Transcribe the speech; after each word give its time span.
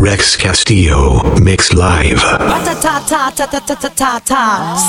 Rex 0.00 0.34
Castillo 0.34 1.20
mix 1.40 1.74
live. 1.74 2.20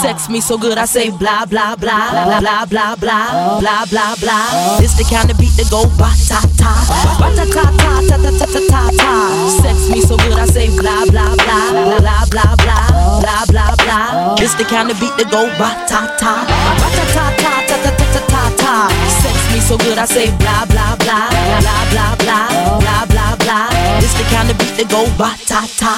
Sex 0.02 0.30
me 0.30 0.40
so 0.40 0.58
good 0.58 0.78
I 0.78 0.86
say 0.86 1.10
blah 1.10 1.46
blah 1.46 1.76
blah 1.76 2.40
blah 2.40 2.66
blah 2.66 2.96
blah 2.96 3.60
blah 3.60 3.86
blah 3.92 4.16
blah. 4.16 4.80
It's 4.80 4.96
the 4.96 5.04
kind 5.04 5.30
of 5.30 5.38
beat 5.38 5.52
that 5.60 5.68
go 5.70 5.84
ba 6.00 6.16
ta 6.32 6.40
ta 6.56 6.72
ba 7.20 7.28
ta 7.36 7.44
ta 7.44 7.68
ta 7.76 7.92
ta 8.08 8.16
ta 8.24 8.32
ta 8.40 8.46
ta 8.56 8.62
ta 8.72 8.82
ta. 8.96 9.12
Sex 9.60 9.90
me 9.92 10.00
so 10.00 10.16
good 10.16 10.40
I 10.40 10.46
say 10.46 10.70
blah 10.80 11.04
blah 11.12 11.36
blah 11.36 11.68
blah 12.00 12.24
blah 12.32 12.56
blah 12.64 12.88
blah 13.20 13.44
blah 13.52 13.76
blah. 13.84 14.36
It's 14.40 14.56
the 14.56 14.64
kind 14.64 14.90
of 14.90 15.00
beat 15.04 15.12
that 15.20 15.28
go 15.28 15.44
ba 15.60 15.76
ta 15.92 16.08
ta 16.16 16.48
ta 16.48 16.88
ta 16.88 17.26
ta 17.36 17.52
ta 17.68 17.76
ta 17.84 17.92
ta 18.00 18.06
ta 18.16 18.22
ta 18.32 18.44
ta. 18.56 18.74
Sex 19.20 19.36
me 19.52 19.60
so 19.60 19.76
good 19.78 19.98
I 19.98 20.06
say 20.06 20.32
blah 20.40 20.64
blah 20.72 20.96
blah 21.04 21.28
blah 21.60 21.84
blah 21.92 22.16
blah. 22.16 22.81
It's 24.14 24.20
the 24.20 24.36
kind 24.36 24.52
of 24.52 24.58
beat 24.58 24.76
that 24.76 24.90
go 24.92 25.06
ba 25.16 25.32
ta 25.48 25.64
ta. 25.80 25.96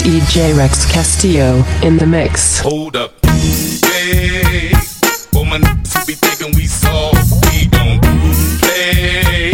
DJ 0.00 0.56
Rex 0.56 0.90
Castillo 0.90 1.62
in 1.82 1.98
the 1.98 2.06
mix. 2.06 2.60
Hold 2.60 2.96
up. 2.96 3.12
Hey, 3.26 4.70
for 5.30 5.44
my 5.44 5.58
niggas 5.58 6.06
be 6.06 6.14
thinking 6.14 6.56
we 6.56 6.66
soft, 6.66 7.44
we 7.52 7.66
gon' 7.66 8.00
play. 8.62 9.52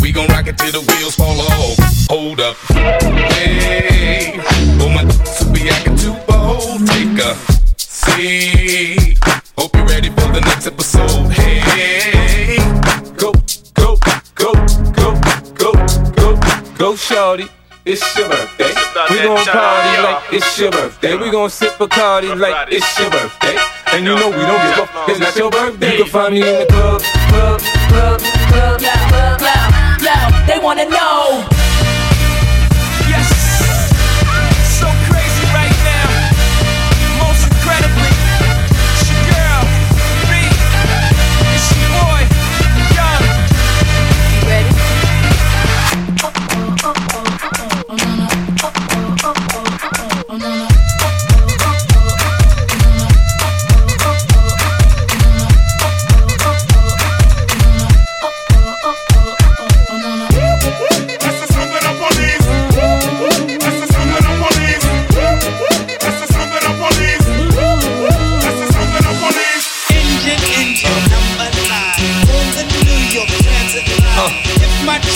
We 0.00 0.10
gon' 0.10 0.26
rock 0.26 0.48
it 0.48 0.58
till 0.58 0.72
the 0.72 0.80
wheels 0.80 1.14
fall 1.14 1.40
off. 1.40 1.78
Hold 2.10 2.40
up. 2.40 2.56
Hey, 3.30 4.40
for 4.76 4.90
my 4.90 5.04
niggas 5.04 5.54
be 5.54 5.70
acting 5.70 5.96
too 5.96 6.16
bold, 6.26 6.84
take 6.84 7.16
a 7.22 7.36
seat. 7.78 9.01
Hope 9.58 9.74
you're 9.76 9.86
ready 9.86 10.08
for 10.10 10.28
the 10.32 10.40
next 10.40 10.66
episode. 10.66 11.30
Hey, 11.32 12.56
go, 13.16 13.32
go, 13.74 13.96
go, 14.34 14.54
go, 14.94 15.20
go, 15.58 15.74
go, 16.16 16.74
go, 16.78 16.96
shorty. 16.96 17.48
It's 17.84 18.16
your 18.16 18.28
birthday. 18.28 18.72
We 19.10 19.22
gon' 19.22 19.44
party 19.44 20.02
like 20.02 20.32
it's 20.32 20.58
your 20.58 20.70
birthday. 20.70 21.16
We 21.16 21.30
gon' 21.30 21.50
sip 21.50 21.80
a 21.80 21.88
cardi 21.88 22.28
like 22.34 22.68
it's 22.72 22.98
your 22.98 23.10
birthday. 23.10 23.58
And 23.92 24.06
you 24.06 24.14
know 24.14 24.28
we 24.30 24.36
don't 24.36 24.62
give 24.76 24.78
up. 24.78 25.08
It's 25.08 25.18
not 25.20 25.36
your 25.36 25.50
birthday. 25.50 25.96
You 25.98 26.04
can 26.04 26.12
find 26.12 26.34
me 26.34 26.40
in 26.40 26.60
the 26.60 26.66
club, 26.66 27.00
club, 27.00 27.60
club, 27.60 28.20
club. 28.20 28.80
Yeah, 28.80 29.38
yeah, 29.40 29.98
yeah. 30.00 30.46
They 30.46 30.58
wanna 30.58 30.88
know. 30.88 31.51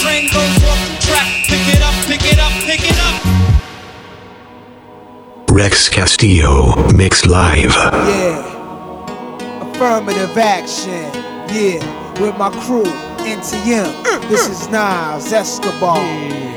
Train 0.07 0.27
goes 0.31 0.65
off 0.71 0.81
the 0.89 0.95
track, 1.07 1.29
pick 1.51 1.67
it 1.75 1.83
up, 1.83 1.95
pick 2.07 2.23
it 2.33 2.39
up, 2.39 2.53
pick 2.69 2.83
it 2.91 2.99
up. 3.09 3.17
Rex 5.51 5.89
Castillo 5.89 6.93
mix 6.93 7.27
live. 7.27 7.75
Yeah. 7.75 8.55
Affirmative 9.63 10.37
action. 10.39 11.11
Yeah. 11.53 11.81
With 12.21 12.37
my 12.39 12.51
crew, 12.51 12.91
NTM. 13.35 13.93
Mm-hmm. 13.93 14.29
This 14.31 14.49
is 14.49 14.69
Nas 14.69 15.33
Escobar. 15.33 15.99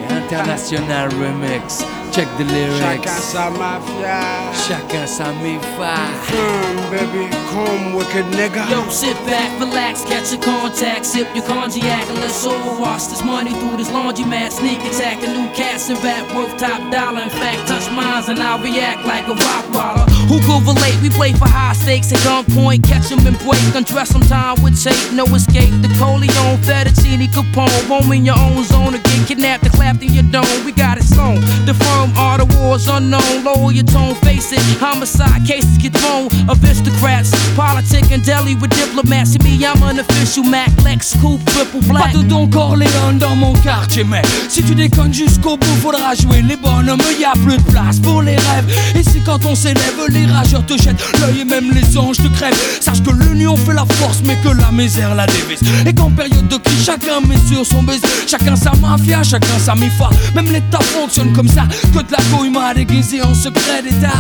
International 0.10 1.10
Remix. 1.20 1.84
Check 2.12 2.28
the 2.38 2.44
lyrics. 2.44 2.82
Chacun 2.82 3.22
sa 3.22 3.50
mafia. 3.50 4.52
Chacun 4.68 5.08
sa 5.08 5.32
mi-fa. 5.40 5.96
Come, 6.26 6.82
baby, 6.90 7.30
come, 7.54 7.94
wicked 7.94 8.26
nigga. 8.34 8.66
Yo, 8.70 8.82
sit 8.90 9.16
back, 9.30 9.48
relax, 9.60 10.04
catch 10.04 10.34
a 10.34 10.38
contact, 10.38 11.06
sip 11.06 11.28
your 11.36 11.46
cognac, 11.46 12.10
and 12.10 12.20
let's 12.20 12.46
overwash 12.46 13.10
this 13.10 13.24
money 13.24 13.52
through 13.52 13.78
this 13.78 13.90
laundromat. 13.90 14.52
Sneak 14.52 14.80
attack, 14.90 15.22
a 15.24 15.28
new 15.32 15.48
cast 15.54 15.90
and 15.90 16.04
rap 16.04 16.26
worth 16.36 16.58
top 16.58 16.82
dollar. 16.92 17.22
In 17.22 17.30
fact, 17.30 17.68
touch 17.68 17.90
mines 17.92 18.28
and 18.28 18.40
I'll 18.40 18.60
react 18.60 19.06
like 19.06 19.28
a 19.28 19.36
rock 19.36 19.66
baller. 19.72 20.10
Who 20.28 20.42
could 20.42 20.66
relate? 20.66 20.98
We 21.02 21.10
play 21.10 21.34
for 21.34 21.48
high 21.48 21.74
stakes 21.74 22.12
at 22.12 22.20
gunpoint, 22.26 22.84
catch 22.84 23.12
'em 23.12 23.26
and 23.26 23.38
break, 23.46 23.62
undress 23.76 24.14
'em 24.16 24.22
time 24.22 24.62
with 24.64 24.76
tape, 24.82 25.14
no 25.14 25.24
escape. 25.36 25.72
The 25.82 25.90
Coleon, 26.02 26.58
Fettuccine, 26.66 27.30
Capone, 27.30 27.88
roam 27.88 28.12
in 28.12 28.26
your 28.26 28.38
own 28.38 28.64
zone 28.66 28.96
again, 28.96 29.26
kidnapped 29.26 29.64
and 29.64 29.74
clapped 29.74 30.02
in 30.02 30.12
your 30.14 30.28
dome. 30.34 30.66
We 30.66 30.72
got 30.72 30.98
it 30.98 31.06
sewn. 31.06 31.40
The 31.66 31.74
firm 32.00 32.18
are 32.18 32.38
the 32.38 32.46
wars 32.58 32.88
unknown. 32.88 33.44
Lower 33.44 33.72
your 33.72 33.84
tone, 33.84 34.16
face 34.16 34.52
it. 34.52 34.62
Homicide 34.80 35.46
cases 35.46 35.78
get 35.78 35.94
thrown. 35.94 36.28
Aristocrats, 36.50 37.32
politic 37.56 38.12
and 38.12 38.24
deli 38.24 38.56
with 38.56 38.72
diplomats. 38.72 39.32
See 39.32 39.40
me, 39.44 39.66
I'm 39.66 39.82
an 39.84 40.00
official 40.00 40.44
Mac, 40.44 40.70
Lex, 40.84 41.16
Coupe, 41.22 41.44
triple 41.46 41.82
Pas 41.82 41.88
black. 41.88 42.14
de 42.14 42.24
Don 42.24 42.48
Corleone 42.48 43.18
dans 43.20 43.36
mon 43.36 43.54
quartier, 43.54 44.04
mais 44.04 44.22
si 44.48 44.64
tu 44.64 44.76
déconnes 44.76 45.14
jusqu'au 45.14 45.58
bout, 45.58 45.78
faudra 45.82 46.16
jouer 46.16 46.42
les 46.42 46.56
bonhommes. 46.56 47.02
Y 47.20 47.26
a 47.26 47.34
plus 47.34 47.58
de 47.58 47.72
place 47.72 48.00
pour 48.00 48.22
les 48.22 48.36
rêves. 48.36 48.70
Et 48.96 49.04
si 49.04 49.22
quand 49.22 49.46
on 49.46 49.56
s'élève, 49.56 50.00
les 50.10 50.26
rageurs 50.26 50.66
te 50.66 50.78
jettent 50.78 51.04
l'œil 51.20 51.42
et 51.42 51.46
même 51.46 51.72
les 51.74 51.98
anges 51.98 52.18
te 52.18 52.28
crèvent. 52.28 52.60
Sache 52.80 53.04
que 53.04 53.12
l'union 53.12 53.56
fait 53.56 53.74
la 53.74 53.86
force, 53.86 54.22
mais 54.26 54.36
que 54.38 54.50
la 54.50 54.72
misère 54.72 55.16
la 55.16 55.26
dévise. 55.26 55.62
Et 55.86 55.94
qu'en 55.94 56.12
période 56.12 56.48
de 56.48 56.58
crise, 56.58 56.86
chacun 56.86 57.20
met 57.28 57.38
sur 57.48 57.66
son 57.66 57.84
baiser. 57.84 58.08
Chacun 58.28 58.56
sa 58.56 58.72
mafia, 58.76 59.22
chacun 59.24 59.60
sa 59.60 59.76
mifa. 59.76 60.10
Même 60.36 60.52
l'État 60.52 60.80
fonctionne 60.80 61.34
comme 61.34 61.48
ça. 61.48 61.64
Que 61.94 62.04
de 62.04 62.12
la 62.12 62.20
goïma 62.32 62.74
déguisée 62.74 63.22
en 63.24 63.34
secret 63.34 63.82
d'État. 63.82 64.14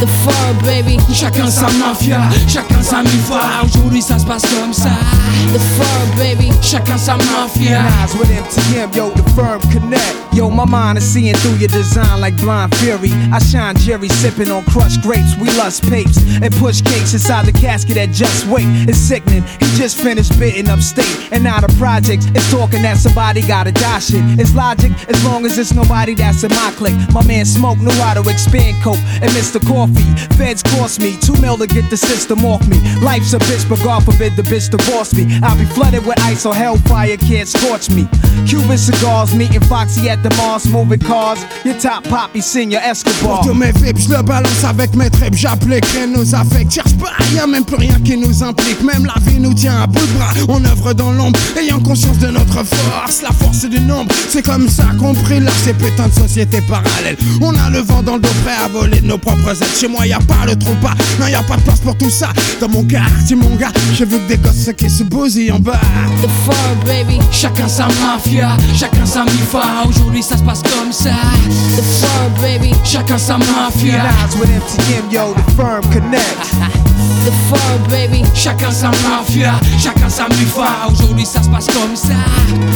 The 0.00 0.06
fur, 0.06 0.54
baby. 0.62 0.98
Chacun 1.12 1.50
sa 1.50 1.68
mafia, 1.78 2.20
chacun 2.46 2.82
sa 2.82 3.02
mifa. 3.02 3.62
Aujourd'hui 3.64 4.02
ça 4.02 4.18
se 4.18 4.26
passe 4.26 4.42
comme 4.42 4.74
ça. 4.74 4.90
The 5.52 5.58
fur, 5.58 6.16
baby. 6.18 6.52
Chacun 6.60 6.98
sa 6.98 7.16
mafia. 7.16 7.82
Nas 7.82 8.14
with 8.18 8.28
MTM, 8.28 8.94
yo, 8.94 9.10
the 9.10 9.22
firm 9.30 9.60
connect. 9.72 10.16
Yo, 10.34 10.50
my 10.50 10.64
mind 10.64 10.98
is 10.98 11.04
seeing 11.04 11.34
through 11.36 11.56
your 11.56 11.68
design 11.68 12.20
like 12.20 12.36
blind 12.38 12.74
fury. 12.76 13.12
I 13.32 13.38
shine 13.38 13.76
Jerry 13.76 14.08
sipping 14.08 14.50
on 14.50 14.64
crushed 14.64 15.00
grapes. 15.00 15.36
We 15.40 15.48
lust 15.56 15.88
papes 15.88 16.18
and 16.42 16.52
push 16.56 16.82
cakes 16.82 17.14
inside 17.14 17.46
the 17.46 17.52
casket 17.52 17.94
that 17.94 18.10
just 18.10 18.44
wait. 18.48 18.66
It's 18.88 18.98
sickening. 18.98 19.44
He 19.60 19.66
just 19.78 19.96
finished 19.96 20.36
bidding 20.38 20.68
upstate. 20.68 21.32
And 21.32 21.44
now 21.44 21.60
the 21.60 21.72
projects 21.78 22.26
is 22.26 22.50
talking 22.50 22.82
that 22.82 22.98
somebody 22.98 23.42
gotta 23.42 23.70
die 23.72 24.00
shit. 24.00 24.24
It's 24.38 24.54
logic 24.54 24.92
as 25.08 25.24
long 25.24 25.46
as 25.46 25.56
it's 25.56 25.72
nobody 25.72 26.14
that's 26.14 26.42
in 26.42 26.50
my 26.50 26.72
clique. 26.76 26.98
My 27.14 27.24
man 27.28 27.44
Smoke 27.44 27.78
knew 27.78 27.94
how 28.02 28.14
to 28.14 28.28
expand 28.28 28.82
coke 28.82 28.98
and 29.22 29.30
Mr. 29.38 29.64
Coffee. 29.64 30.02
Feds 30.34 30.64
cost 30.64 31.00
me 31.00 31.16
two 31.20 31.36
mil 31.40 31.56
to 31.56 31.66
get 31.68 31.88
the 31.88 31.96
system 31.96 32.44
off 32.44 32.66
me. 32.66 32.76
Life's 33.00 33.32
a 33.34 33.38
bitch, 33.38 33.68
but 33.68 33.80
God 33.84 34.04
forbid 34.04 34.34
the 34.34 34.42
bitch 34.42 34.68
divorce 34.68 35.14
me. 35.14 35.38
I'll 35.40 35.56
be 35.56 35.64
flooded 35.64 36.04
with 36.04 36.18
ice 36.22 36.44
or 36.44 36.52
hellfire 36.52 37.16
can't 37.16 37.46
scorch 37.46 37.88
me. 37.88 38.08
Cuban 38.48 38.76
cigars, 38.76 39.32
meeting 39.32 39.60
Foxy 39.60 40.10
at 40.10 40.24
the 40.24 40.30
Mars, 40.30 40.66
moving 40.66 40.98
cars. 40.98 41.38
Your 41.64 41.78
top 41.78 42.02
poppy, 42.02 42.40
senior 42.40 42.80
Escobar. 42.82 43.44
Tous 43.44 43.54
mes 43.54 43.70
vips, 43.70 44.08
le 44.08 44.20
balance 44.22 44.64
avec 44.64 44.96
mes 44.96 45.08
tripes. 45.08 45.36
J'applique 45.36 45.86
rien 45.86 46.08
nous 46.08 46.34
affecte. 46.34 46.72
Cherche 46.72 46.94
pas 46.96 47.12
rien, 47.30 47.46
même 47.46 47.64
plus 47.64 47.76
rien 47.76 48.00
qui 48.04 48.16
nous 48.16 48.42
implique. 48.42 48.82
Même 48.82 49.06
la 49.06 49.20
vie 49.20 49.38
nous 49.38 49.54
tient 49.54 49.82
à 49.82 49.86
bout 49.86 50.04
de 50.04 50.12
bras. 50.14 50.32
On 50.48 50.64
œuvre 50.64 50.92
dans 50.94 51.12
l'ombre, 51.12 51.38
ayant 51.56 51.78
conscience 51.78 52.18
de 52.18 52.26
notre 52.26 52.64
force. 52.64 53.22
La 53.22 53.30
force 53.30 53.64
du 53.66 53.78
nombre, 53.78 54.12
c'est 54.28 54.42
comme 54.42 54.68
ça 54.68 54.86
qu'on 54.98 55.14
prie 55.14 55.38
là, 55.38 55.52
ces 55.64 55.74
putains 55.74 56.08
de 56.08 56.12
sociétés 56.12 56.60
parallèles. 56.62 57.03
On 57.40 57.54
a 57.54 57.70
le 57.70 57.80
vent 57.80 58.02
dans 58.02 58.14
le 58.14 58.20
dos 58.20 58.28
prêt 58.44 58.54
à 58.64 58.68
voler 58.68 59.00
de 59.00 59.06
nos 59.06 59.18
propres 59.18 59.50
ailes. 59.50 59.68
Chez 59.78 59.88
moi, 59.88 60.06
y 60.06 60.12
a 60.12 60.18
pas 60.18 60.46
le 60.46 60.56
trompe 60.56 60.80
pas. 60.80 60.94
Non, 61.20 61.26
y 61.26 61.34
a 61.34 61.42
pas 61.42 61.56
de 61.56 61.62
place 61.62 61.80
pour 61.80 61.96
tout 61.96 62.10
ça. 62.10 62.28
Dans 62.60 62.68
mon 62.68 62.84
quartier, 62.84 63.36
mon 63.36 63.54
gars, 63.56 63.72
j'ai 63.92 64.04
vu 64.04 64.18
que 64.18 64.28
des 64.28 64.38
gosses 64.38 64.70
qui 64.76 64.88
se 64.88 65.02
bousillent 65.02 65.52
en 65.52 65.58
bas. 65.58 65.80
The 66.22 66.28
fur, 66.44 66.86
baby. 66.86 67.18
Chacun 67.30 67.68
sa 67.68 67.88
mafia, 67.88 68.56
chacun 68.74 69.04
sa 69.04 69.24
mifa. 69.24 69.62
Aujourd'hui 69.86 70.22
ça 70.22 70.36
se 70.36 70.42
passe 70.42 70.62
comme 70.62 70.92
ça. 70.92 71.10
The 71.76 71.82
fur, 71.82 72.30
baby. 72.40 72.72
Chacun 72.84 73.18
sa 73.18 73.38
mafia. 73.38 74.04
With 74.38 74.48
MTM, 74.48 75.12
yo, 75.12 75.34
the 75.34 75.52
firm 75.52 75.82
connect. 75.92 76.38
The 77.24 77.32
fur, 77.48 77.88
baby. 77.88 78.22
Chacun 78.34 78.70
sa 78.70 78.90
mafia, 79.08 79.54
chacun 79.78 80.10
sa 80.10 80.28
mifa. 80.28 80.88
Aujourd'hui 80.90 81.24
ça 81.24 81.42
se 81.42 81.48
passe 81.48 81.66
comme 81.66 81.96
ça. 81.96 82.14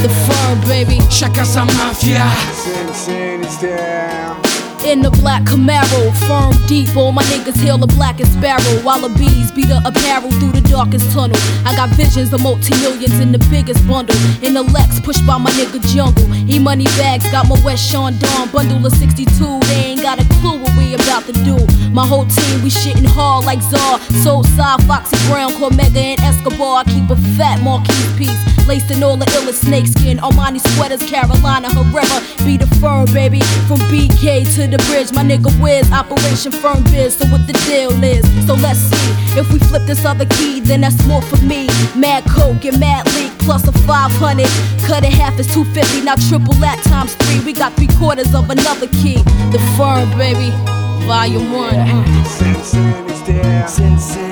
The 0.03 0.09
fur, 0.09 0.57
baby. 0.67 0.99
Chacun 1.11 1.45
sa 1.45 1.65
mafia. 1.65 2.25
Sin, 2.55 2.95
sin, 2.95 3.43
it's 3.43 4.18
down. 4.19 4.58
In 4.85 5.03
the 5.03 5.11
black 5.11 5.43
Camaro. 5.45 6.13
Firm 6.27 6.55
deep, 6.67 6.97
all 6.97 7.13
my 7.13 7.23
niggas 7.25 7.57
hail 7.57 7.79
the 7.79 7.87
blackest 7.87 8.33
sparrow. 8.33 8.83
While 8.83 9.01
the 9.01 9.11
bees 9.19 9.51
beat 9.53 9.69
the 9.69 9.81
apparel 9.85 10.31
through 10.39 10.53
the 10.53 10.61
darkest 10.69 11.11
tunnel. 11.13 11.37
I 11.65 11.75
got 11.75 11.91
visions 11.91 12.33
of 12.33 12.43
multi 12.43 12.75
millions 12.81 13.19
in 13.21 13.33
the 13.33 13.39
biggest 13.51 13.87
bundle. 13.87 14.17
In 14.43 14.55
the 14.55 14.63
Lex, 14.63 15.01
pushed 15.01 15.27
by 15.27 15.39
my 15.39 15.51
nigga 15.53 15.81
Jungle. 15.93 16.27
E 16.49 16.59
money 16.59 16.85
bags, 17.01 17.29
got 17.31 17.49
my 17.49 17.59
West 17.65 17.91
Sean 17.91 18.17
Dawn 18.19 18.51
bundle 18.51 18.85
of 18.85 18.93
62. 18.93 19.61
They 19.61 19.75
ain't 19.75 20.03
got 20.03 20.21
a 20.21 20.27
clue 20.41 20.59
what 20.59 20.77
we 20.77 20.95
about 20.95 21.25
to 21.27 21.33
do. 21.45 21.57
My 21.91 22.07
whole 22.07 22.27
team, 22.27 22.63
we 22.63 22.71
shitting 22.71 23.07
hard 23.07 23.45
like 23.45 23.63
Czar. 23.63 23.99
Soul 24.23 24.45
side, 24.45 24.83
Foxy 24.85 25.17
Brown, 25.29 25.53
Cormega, 25.53 26.15
and 26.15 26.21
Escobar. 26.21 26.83
I 26.83 26.85
keep 26.85 27.11
a 27.11 27.17
fat 27.37 27.61
Marquis 27.63 28.09
piece. 28.17 28.39
Laced 28.69 28.91
in 28.91 29.03
all 29.03 29.17
the 29.17 29.25
illest 29.27 29.65
snakeskin. 29.65 30.19
Armani 30.19 30.61
sweaters, 30.75 31.03
Carolina, 31.09 31.69
Herrera. 31.73 32.21
Be 32.45 32.57
the 32.57 32.67
fur, 32.81 33.07
baby. 33.13 33.41
From 33.67 33.79
BK 33.89 34.45
to 34.57 34.68
the 34.70 34.79
bridge, 34.88 35.12
my 35.12 35.23
nigga 35.23 35.50
Wiz. 35.61 35.91
Operation 35.93 36.53
Firm 36.53 36.82
Biz, 36.85 37.17
so 37.17 37.26
what 37.26 37.47
the 37.47 37.53
deal 37.67 37.93
is. 38.03 38.25
So 38.47 38.55
let's 38.55 38.79
see. 38.79 39.11
If 39.38 39.53
we 39.53 39.59
flip 39.59 39.82
this 39.87 40.05
other 40.05 40.26
key, 40.26 40.61
then 40.61 40.81
that's 40.82 41.00
more 41.06 41.23
for 41.23 41.37
me. 41.44 41.67
Mad 41.97 42.25
Coke 42.25 42.65
and 42.65 42.79
Mad 42.81 43.06
Leak 43.15 43.32
plus 43.38 43.67
a 43.69 43.73
500. 43.73 44.47
Cut 44.87 45.05
it 45.05 45.12
half 45.12 45.38
is 45.38 45.47
250, 45.55 46.05
now 46.05 46.17
triple 46.29 46.55
that 46.55 46.82
times 46.85 47.15
three. 47.15 47.44
We 47.44 47.53
got 47.53 47.75
three 47.75 47.88
quarters 47.99 48.35
of 48.35 48.50
another 48.50 48.88
key. 48.88 49.23
The 49.53 49.61
firm, 49.76 50.11
baby. 50.19 50.50
Volume 51.06 51.53
one. 51.53 51.75
Uh. 51.75 52.29
dans 53.29 54.23
la 54.23 54.28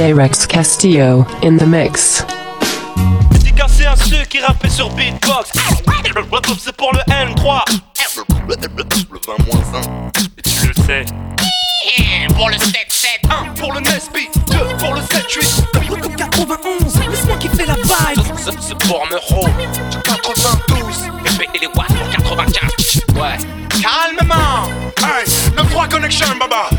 DJ 0.00 0.14
Rex 0.16 0.46
Castillo 0.46 1.26
in 1.42 1.58
the 1.58 1.66
mix. 1.66 2.24
Dédicacé 3.32 3.84
à 3.84 3.94
ceux 3.96 4.24
qui 4.24 4.38
rappaient 4.40 4.70
sur 4.70 4.88
beatbox. 4.94 5.50
C'est 6.58 6.74
pour 6.74 6.90
le 6.94 7.00
N3. 7.12 7.64
Le 8.48 8.54
20 9.26 9.34
1. 9.74 10.20
Et 10.38 10.42
tu 10.42 10.68
le 10.68 10.74
sais. 10.86 11.04
Pour 12.34 12.48
le 12.48 12.56
7-7 12.56 13.08
1 13.28 13.54
pour 13.60 13.74
le 13.74 13.80
Nesby, 13.80 14.28
2 14.46 14.58
pour 14.78 14.94
le 14.94 15.00
7-8 15.02 16.16
91, 16.16 16.92
c'est 16.92 17.26
moi 17.26 17.36
qui 17.38 17.48
fais 17.48 17.66
la 17.66 17.74
vibe 17.74 18.24
C'est 18.38 18.58
c'est 18.60 18.78
pour 18.78 19.06
Meuro 19.10 19.46
92 20.04 21.10
Répétez 21.24 21.58
les 21.60 21.66
watts 21.66 21.92
pour 22.24 22.36
95 22.36 23.02
Ouais 23.16 23.36
Calmement 23.68 24.70
Hey, 24.96 25.24
9-3 25.56 25.90
connection, 25.90 26.26
baba 26.38 26.70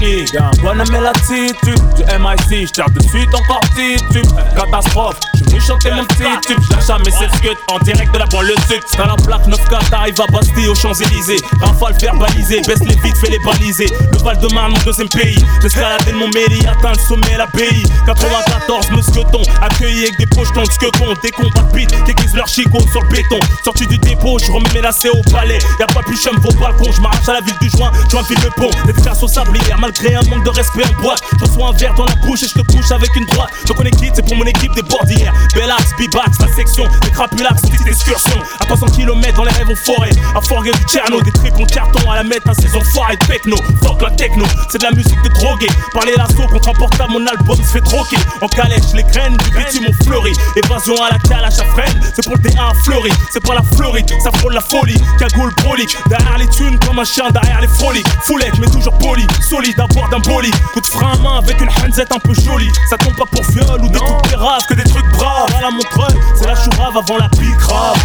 Husky, 0.00 0.24
y'a 0.34 0.50
un 0.68 0.84
et 0.84 1.00
l'attitude 1.00 1.94
Du 1.96 2.02
MIC, 2.02 2.68
j'tire 2.68 2.90
de 2.90 3.02
suite 3.02 3.34
encore 3.34 3.60
titube 3.74 4.26
Catastrophe, 4.56 5.16
j'suis 5.34 5.44
venu 5.44 5.60
chanter 5.60 5.90
mon 5.92 6.04
petit 6.04 6.24
tube 6.46 6.58
J'lâche 6.70 6.86
jamais 6.86 7.10
cette 7.10 7.34
scud 7.36 7.56
en 7.68 7.78
direct 7.80 8.12
de 8.12 8.18
la 8.18 8.26
banlieue 8.26 8.54
sud. 8.68 8.80
T'as 8.92 9.06
la 9.06 9.16
plaque 9.16 9.46
9K, 9.46 9.90
t'arrives 9.90 10.20
à 10.20 10.32
Bastille 10.32 10.68
aux 10.68 10.74
Champs-Élysées. 10.74 11.38
Rafale 11.60 11.94
verbalisé, 12.00 12.60
baisse 12.66 12.80
les 12.80 12.96
vitres, 12.96 13.20
fais 13.20 13.30
les 13.30 13.38
baliser. 13.44 13.86
Le 14.12 14.18
Val 14.18 14.38
de 14.38 14.52
Marne, 14.54 14.72
mon 14.72 14.78
deuxième 14.84 15.08
pays. 15.08 15.38
J'escaladé 15.62 16.12
mon 16.12 16.28
mairie, 16.28 16.66
atteint 16.66 16.92
le 16.92 16.98
sommet, 16.98 17.36
la 17.36 17.46
BI 17.46 17.82
94, 18.06 18.90
mousqueton, 18.90 19.42
accueilli 19.60 20.04
avec 20.04 20.18
des 20.18 20.26
pochetons 20.26 20.62
de 20.62 20.70
squetons 20.70 21.14
Des 21.22 21.30
combats 21.30 21.62
de 21.62 21.72
beat, 21.74 22.04
qui 22.04 22.10
aiguisent 22.10 22.34
leur 22.34 22.48
chicot 22.48 22.80
sur 22.90 23.02
le 23.02 23.08
béton. 23.08 23.38
Sorti 23.64 23.86
du 23.86 23.98
dépôt, 23.98 24.38
j'remets 24.38 24.68
mes 24.74 24.80
lacets 24.80 25.10
au 25.10 25.22
palais. 25.30 25.58
Y'a 25.78 25.86
pas 25.86 26.02
plus 26.02 26.16
chum 26.16 26.36
vos 26.38 26.52
balcons, 26.58 26.92
j'm'arrache 26.92 27.28
à 27.28 27.34
la 27.34 27.40
ville 27.40 27.58
du 27.60 27.70
joint 27.70 27.92
J'enfile 28.10 28.38
le 28.42 28.50
pont, 28.50 28.70
des 28.86 28.92
traces 28.92 29.22
au 29.22 29.28
sablier 29.28 29.72
Malgré 29.90 30.14
un 30.14 30.22
manque 30.30 30.44
de 30.44 30.50
respect 30.50 30.84
en 30.84 31.02
boîte. 31.02 31.20
Je 31.40 31.44
reçois 31.44 31.70
un 31.70 31.72
verre 31.72 31.94
dans 31.94 32.04
la 32.04 32.14
bouche 32.14 32.44
et 32.44 32.46
je 32.46 32.54
te 32.54 32.62
couche 32.72 32.92
avec 32.92 33.10
une 33.16 33.26
droite. 33.26 33.50
On 33.76 33.82
est 33.82 33.90
quitte, 33.90 34.12
c'est 34.14 34.22
pour 34.22 34.36
mon 34.36 34.44
équipe 34.44 34.72
des 34.74 34.82
bordières. 34.82 35.32
Bellax, 35.54 35.96
Bibax, 35.98 36.38
la 36.38 36.54
section, 36.54 36.84
des 37.02 37.10
crapulax, 37.10 37.62
petite 37.62 37.86
excursion. 37.88 38.38
À 38.60 38.66
300 38.66 38.86
km 38.94 39.36
dans 39.36 39.44
les 39.44 39.50
rêves 39.50 39.68
en 39.68 39.74
forêt. 39.74 40.10
À 40.36 40.40
forger 40.42 40.70
du 40.70 40.82
Tcherno, 40.84 41.20
des 41.22 41.32
tripes 41.32 41.58
en 41.58 41.64
carton 41.64 42.08
À 42.08 42.16
la 42.16 42.22
mettre 42.22 42.48
un 42.50 42.54
saison 42.54 42.80
foire 42.92 43.10
et 43.10 43.16
techno 43.16 43.56
Fuck 43.82 44.02
la 44.02 44.10
techno, 44.10 44.44
c'est 44.70 44.78
de 44.78 44.84
la 44.84 44.92
musique 44.92 45.20
de 45.22 45.28
drogué 45.30 45.66
Parler 45.92 46.12
l'assaut 46.16 46.46
contre 46.46 46.68
un 46.68 46.74
portable, 46.74 47.12
mon 47.12 47.26
album 47.26 47.56
se 47.56 47.72
fait 47.72 47.80
troquer. 47.80 48.18
En 48.42 48.46
calèche, 48.46 48.92
les 48.94 49.02
graines 49.02 49.36
du 49.38 49.50
bitume 49.50 49.86
ont 49.88 50.04
fleuri. 50.04 50.32
Évasion 50.56 51.02
à 51.02 51.10
la 51.10 51.18
calage 51.18 51.58
à 51.58 51.64
freine, 51.64 52.00
c'est 52.14 52.24
pour 52.24 52.36
le 52.36 52.42
D1 52.42 52.74
fleuri 52.84 53.12
C'est 53.32 53.40
pour 53.40 53.54
la 53.54 53.62
Floride, 53.74 54.10
ça 54.22 54.30
frôle 54.38 54.54
la 54.54 54.60
folie 54.60 55.00
Cagoule 55.18 55.52
brolique, 55.64 55.96
derrière 56.08 56.38
les 56.38 56.48
thunes 56.48 56.78
comme 56.86 56.98
un 56.98 57.04
chien 57.04 57.28
derrière 57.30 57.60
les 57.60 57.68
froliques 57.68 58.06
Foulette, 58.22 58.58
mais 58.60 58.66
toujours 58.66 58.96
poli, 58.98 59.26
solide 59.48 59.79
bord 59.86 60.08
d'un 60.08 60.18
bolide 60.20 60.54
Coup 60.72 60.80
de 60.80 60.86
frein 60.86 61.12
à 61.12 61.16
main 61.18 61.38
avec 61.38 61.60
une 61.60 61.68
handset 61.68 62.12
un 62.12 62.18
peu 62.18 62.34
jolie. 62.34 62.70
Ça 62.88 62.96
tombe 62.96 63.16
pas 63.16 63.26
pour 63.26 63.42
viol 63.50 63.80
ou 63.82 63.88
des 63.88 63.98
coups 63.98 64.22
de 64.22 64.28
terrasse 64.28 64.64
que 64.66 64.74
des 64.74 64.84
trucs 64.84 65.08
braves. 65.12 65.54
À 65.56 65.62
la 65.62 65.70
montreuil, 65.70 66.20
c'est 66.36 66.46
la 66.46 66.54
chourave 66.54 66.96
avant 66.96 67.18
la 67.18 67.28
pique 67.28 67.56
grave 67.58 67.98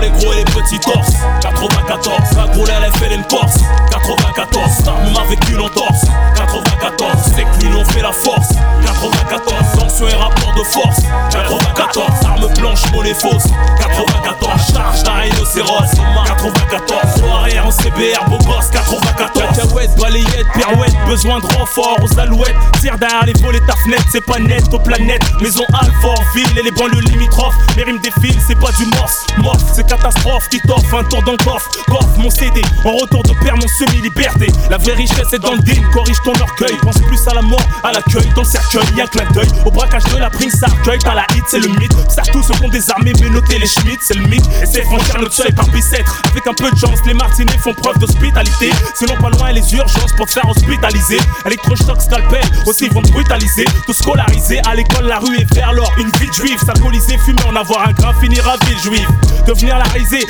Les 0.00 0.10
gros 0.10 0.32
et 0.32 0.36
les 0.36 0.44
petits 0.44 0.78
torses. 0.78 1.12
94, 1.40 2.36
la 2.36 2.46
gros 2.52 2.64
elle 2.66 2.92
fait 2.98 3.08
Corse 3.28 3.58
94, 3.90 4.84
même 5.04 5.16
avec 5.16 5.48
une 5.50 5.60
entorse 5.60 6.04
94, 6.36 7.10
c'est 7.34 7.42
que 7.42 7.64
l'union 7.64 7.84
fait 7.84 8.02
la 8.02 8.12
force. 8.12 8.48
94, 8.82 9.54
sanction 9.78 10.08
et 10.08 10.14
rapport 10.14 10.54
de 10.54 10.62
force. 10.62 11.02
94, 11.30 12.08
arme 12.24 12.54
blanche, 12.54 12.80
mollet 12.92 13.14
fausse. 13.14 13.48
94, 13.78 14.72
charge 14.72 15.02
d'un 15.02 15.12
rhinocéros. 15.12 15.90
94, 16.26 17.18
soirée 17.18 17.60
en 17.60 17.70
CBR, 17.70 18.24
beau 18.28 18.38
gosse. 18.38 18.70
94 18.70 19.56
Cacahuète, 19.56 19.90
balayette, 19.98 20.46
pirouette, 20.54 20.94
besoin 21.06 21.40
de 21.40 21.46
renfort 21.58 21.96
aux 22.02 22.18
alouettes. 22.18 22.56
Tire 22.80 22.96
derrière 22.98 23.26
les 23.26 23.32
volets 23.42 23.60
ta 23.66 23.74
fenêtre, 23.76 24.04
c'est 24.10 24.24
pas 24.24 24.38
net 24.38 24.62
aux 24.72 24.78
planètes. 24.78 25.22
Maison 25.40 25.64
Alfort, 25.72 26.22
ville 26.34 26.58
et 26.58 26.62
les 26.62 26.70
banlieues 26.70 27.00
limitrophes. 27.00 27.56
Mes 27.76 27.82
rimes 27.82 28.00
défilent, 28.00 28.40
c'est 28.46 28.58
pas 28.58 28.72
du 28.72 28.86
morse. 28.86 29.26
Morse, 29.38 29.64
c'est 29.74 29.87
catastrophe 29.88 30.48
qui 30.48 30.60
t'offre 30.60 30.94
un 30.94 31.04
tour 31.04 31.22
dans 31.22 31.36
coffre. 31.38 31.68
Coffre 31.86 32.18
mon 32.18 32.30
CD, 32.30 32.62
en 32.84 32.92
retour 32.92 33.22
de 33.22 33.32
père 33.42 33.56
mon 33.56 33.66
semi-liberté. 33.66 34.46
La 34.70 34.76
vraie 34.76 34.94
richesse 34.94 35.32
est 35.32 35.38
dans 35.38 35.52
le 35.52 35.58
deal, 35.60 35.82
corrige 35.92 36.20
ton 36.24 36.32
orgueil. 36.40 36.76
Pense 36.82 36.98
plus 37.00 37.26
à 37.26 37.34
la 37.34 37.42
mort, 37.42 37.62
à 37.82 37.92
l'accueil, 37.92 38.28
dans 38.34 38.42
le 38.42 38.46
cercueil, 38.46 38.86
y'a 38.96 39.04
un 39.04 39.06
clin 39.06 39.24
d'œil. 39.32 39.48
Au 39.64 39.70
braquage 39.70 40.04
de 40.04 40.18
la 40.18 40.30
prise, 40.30 40.54
ça 40.54 40.66
recueille, 40.66 40.98
t'as 40.98 41.14
la 41.14 41.26
hit, 41.34 41.44
c'est 41.48 41.60
le 41.60 41.68
mythe. 41.68 41.94
Savent 42.08 42.30
tous 42.32 42.42
ceux 42.42 42.68
des 42.68 42.90
armées, 42.90 43.12
mais 43.20 43.30
notez 43.30 43.58
les 43.58 43.66
schmitts, 43.66 44.00
c'est 44.02 44.14
le 44.14 44.26
mythe. 44.26 44.44
C'est 44.70 44.82
franchir 44.84 45.18
notre 45.20 45.34
seuil 45.34 45.52
par 45.52 45.66
bicêtre. 45.68 46.20
Avec 46.30 46.46
un 46.46 46.54
peu 46.54 46.70
de 46.70 46.76
chance, 46.76 46.98
les 47.06 47.14
martinets 47.14 47.58
font 47.58 47.74
preuve 47.74 47.98
d'hospitalité. 47.98 48.70
Sinon 48.94 49.16
pas 49.16 49.30
loin 49.30 49.52
les 49.52 49.74
urgences 49.74 50.12
pour 50.16 50.26
te 50.26 50.32
faire 50.32 50.48
hospitaliser. 50.48 51.18
Électrochoc, 51.46 52.00
scalpel, 52.00 52.44
aussi 52.66 52.88
vont 52.88 53.02
te 53.02 53.10
brutaliser. 53.12 53.64
Tout 53.86 53.94
scolarisé, 53.94 54.60
à 54.68 54.74
l'école 54.74 55.06
la 55.06 55.18
rue 55.18 55.36
est 55.38 55.54
vers 55.54 55.72
l'or 55.72 55.92
Une 55.98 56.10
vie 56.18 56.28
de 56.28 56.32
juive, 56.32 56.58
s'alcooliser, 56.64 57.16
fumer, 57.18 57.42
en 57.48 57.56
avoir 57.56 57.88
un 57.88 57.92
grain, 57.92 58.12
finir 58.20 58.46
à 58.48 58.56
ville 58.66 58.78
juive. 58.78 59.08
Devenir 59.46 59.77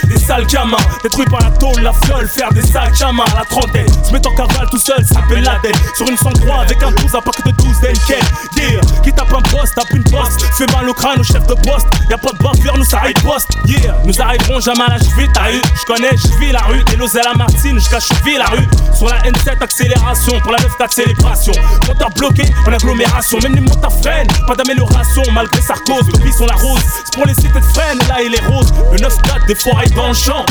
des 0.04 0.18
sales 0.18 0.46
gamins. 0.46 0.76
Détruit 1.02 1.26
par 1.26 1.40
la 1.40 1.50
tôle, 1.50 1.80
la 1.82 1.92
fiole, 2.04 2.28
faire 2.28 2.52
des 2.52 2.62
sales 2.62 2.92
gamins 2.98 3.24
à 3.34 3.38
la 3.38 3.44
trentaine 3.44 3.86
Se 4.04 4.12
mettre 4.12 4.30
en 4.30 4.34
cavale 4.34 4.68
tout 4.70 4.78
seul, 4.78 5.04
s'appelle 5.04 5.42
la 5.42 5.58
tête. 5.60 5.76
Sur 5.96 6.08
une 6.08 6.16
103 6.16 6.62
avec 6.62 6.82
un 6.82 6.90
12 6.90 7.14
à 7.14 7.20
pack 7.20 7.44
de 7.46 7.50
12 7.52 7.80
d'Enkel 7.80 8.24
Yeah, 8.56 8.80
qui 9.02 9.12
tape 9.12 9.32
un 9.32 9.42
poste, 9.42 9.74
tape 9.74 9.92
une 9.92 10.04
poste. 10.04 10.42
Fait 10.56 10.70
mal 10.72 10.88
au 10.88 10.94
crâne 10.94 11.20
au 11.20 11.22
chef 11.22 11.46
de 11.46 11.54
poste. 11.54 11.86
Y'a 12.10 12.18
pas 12.18 12.32
de 12.32 12.42
bavure, 12.42 12.76
nous 12.76 12.84
ça 12.84 12.98
arrive 12.98 13.14
poste. 13.22 13.48
Yeah, 13.66 13.96
nous 14.04 14.20
arriverons 14.20 14.60
jamais 14.60 14.82
à 14.82 14.90
la 14.90 14.98
cheville, 14.98 15.28
t'as 15.32 15.52
eu. 15.52 15.60
J'connais, 15.80 16.16
j'vis 16.16 16.52
la 16.52 16.60
rue, 16.60 16.82
et 16.92 16.96
l'osé 16.96 17.20
la 17.24 17.34
Martine, 17.34 17.78
jusqu'à 17.78 18.00
cheville 18.00 18.38
la 18.38 18.46
rue. 18.46 18.66
Sur 18.94 19.08
la 19.08 19.20
N7 19.22 19.62
accélération, 19.62 20.40
pour 20.40 20.52
la 20.52 20.58
9 20.58 20.78
d'accélération 20.78 21.52
Moteur 21.86 22.10
bloqué 22.10 22.42
en 22.66 22.72
agglomération, 22.72 23.38
même 23.42 23.54
les 23.54 23.60
motards 23.60 23.92
freinent 24.02 24.26
Pas 24.46 24.56
d'amélioration 24.56 25.22
malgré 25.32 25.60
Sarkoz, 25.60 26.02
le 26.24 26.32
sont 26.32 26.46
la 26.46 26.54
rose. 26.54 26.80
C'est 27.04 27.14
pour 27.14 27.26
les 27.26 27.34
cités 27.34 27.60
de 27.60 27.64
freine, 27.64 27.98
là 28.08 28.22
il 28.22 28.34
est 28.34 28.46
rose. 28.46 28.72
Le 28.92 28.98
9-4 28.98 29.37
des 29.46 29.54
forêts 29.54 29.88
dans 29.94 30.08
le 30.08 30.14
champ 30.14 30.44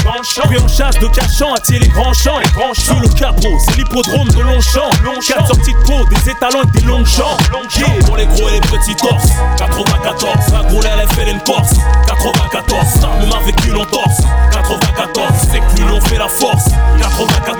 Puis 0.49 0.59
en 0.59 0.67
chasse 0.67 0.97
de 0.99 1.07
cachant, 1.07 1.53
attirer 1.53 1.79
les 1.79 1.87
grands 1.87 2.13
champs. 2.13 2.39
Sous 2.73 2.99
le 2.99 3.07
capot, 3.09 3.57
c'est 3.65 3.77
l'hippodrome 3.77 4.27
de 4.29 4.41
Longchamp. 4.41 4.89
Quatre 5.27 5.47
sorties 5.47 5.73
de 5.73 5.79
peau, 5.79 6.05
des 6.09 6.29
étalons 6.29 6.63
et 6.63 6.79
des 6.79 6.85
longs 6.85 7.05
champs. 7.05 7.37
Yeah, 7.77 7.87
pour 8.05 8.17
les 8.17 8.25
gros 8.25 8.49
et 8.49 8.53
les 8.53 8.61
petits 8.61 8.95
torses? 8.95 9.31
94, 9.57 10.53
la 10.53 10.69
gros 10.69 10.81
elle 10.81 11.07
fait 11.09 11.31
une 11.31 11.39
Corse 11.41 11.75
94, 12.07 13.07
même 13.19 13.31
avec 13.33 13.65
une 13.65 13.77
entorse 13.77 14.21
94, 14.51 15.33
c'est 15.51 15.59
que 15.59 15.81
l'union 15.81 16.01
fait 16.01 16.17
la 16.17 16.27
force. 16.27 16.65
94, 16.99 17.56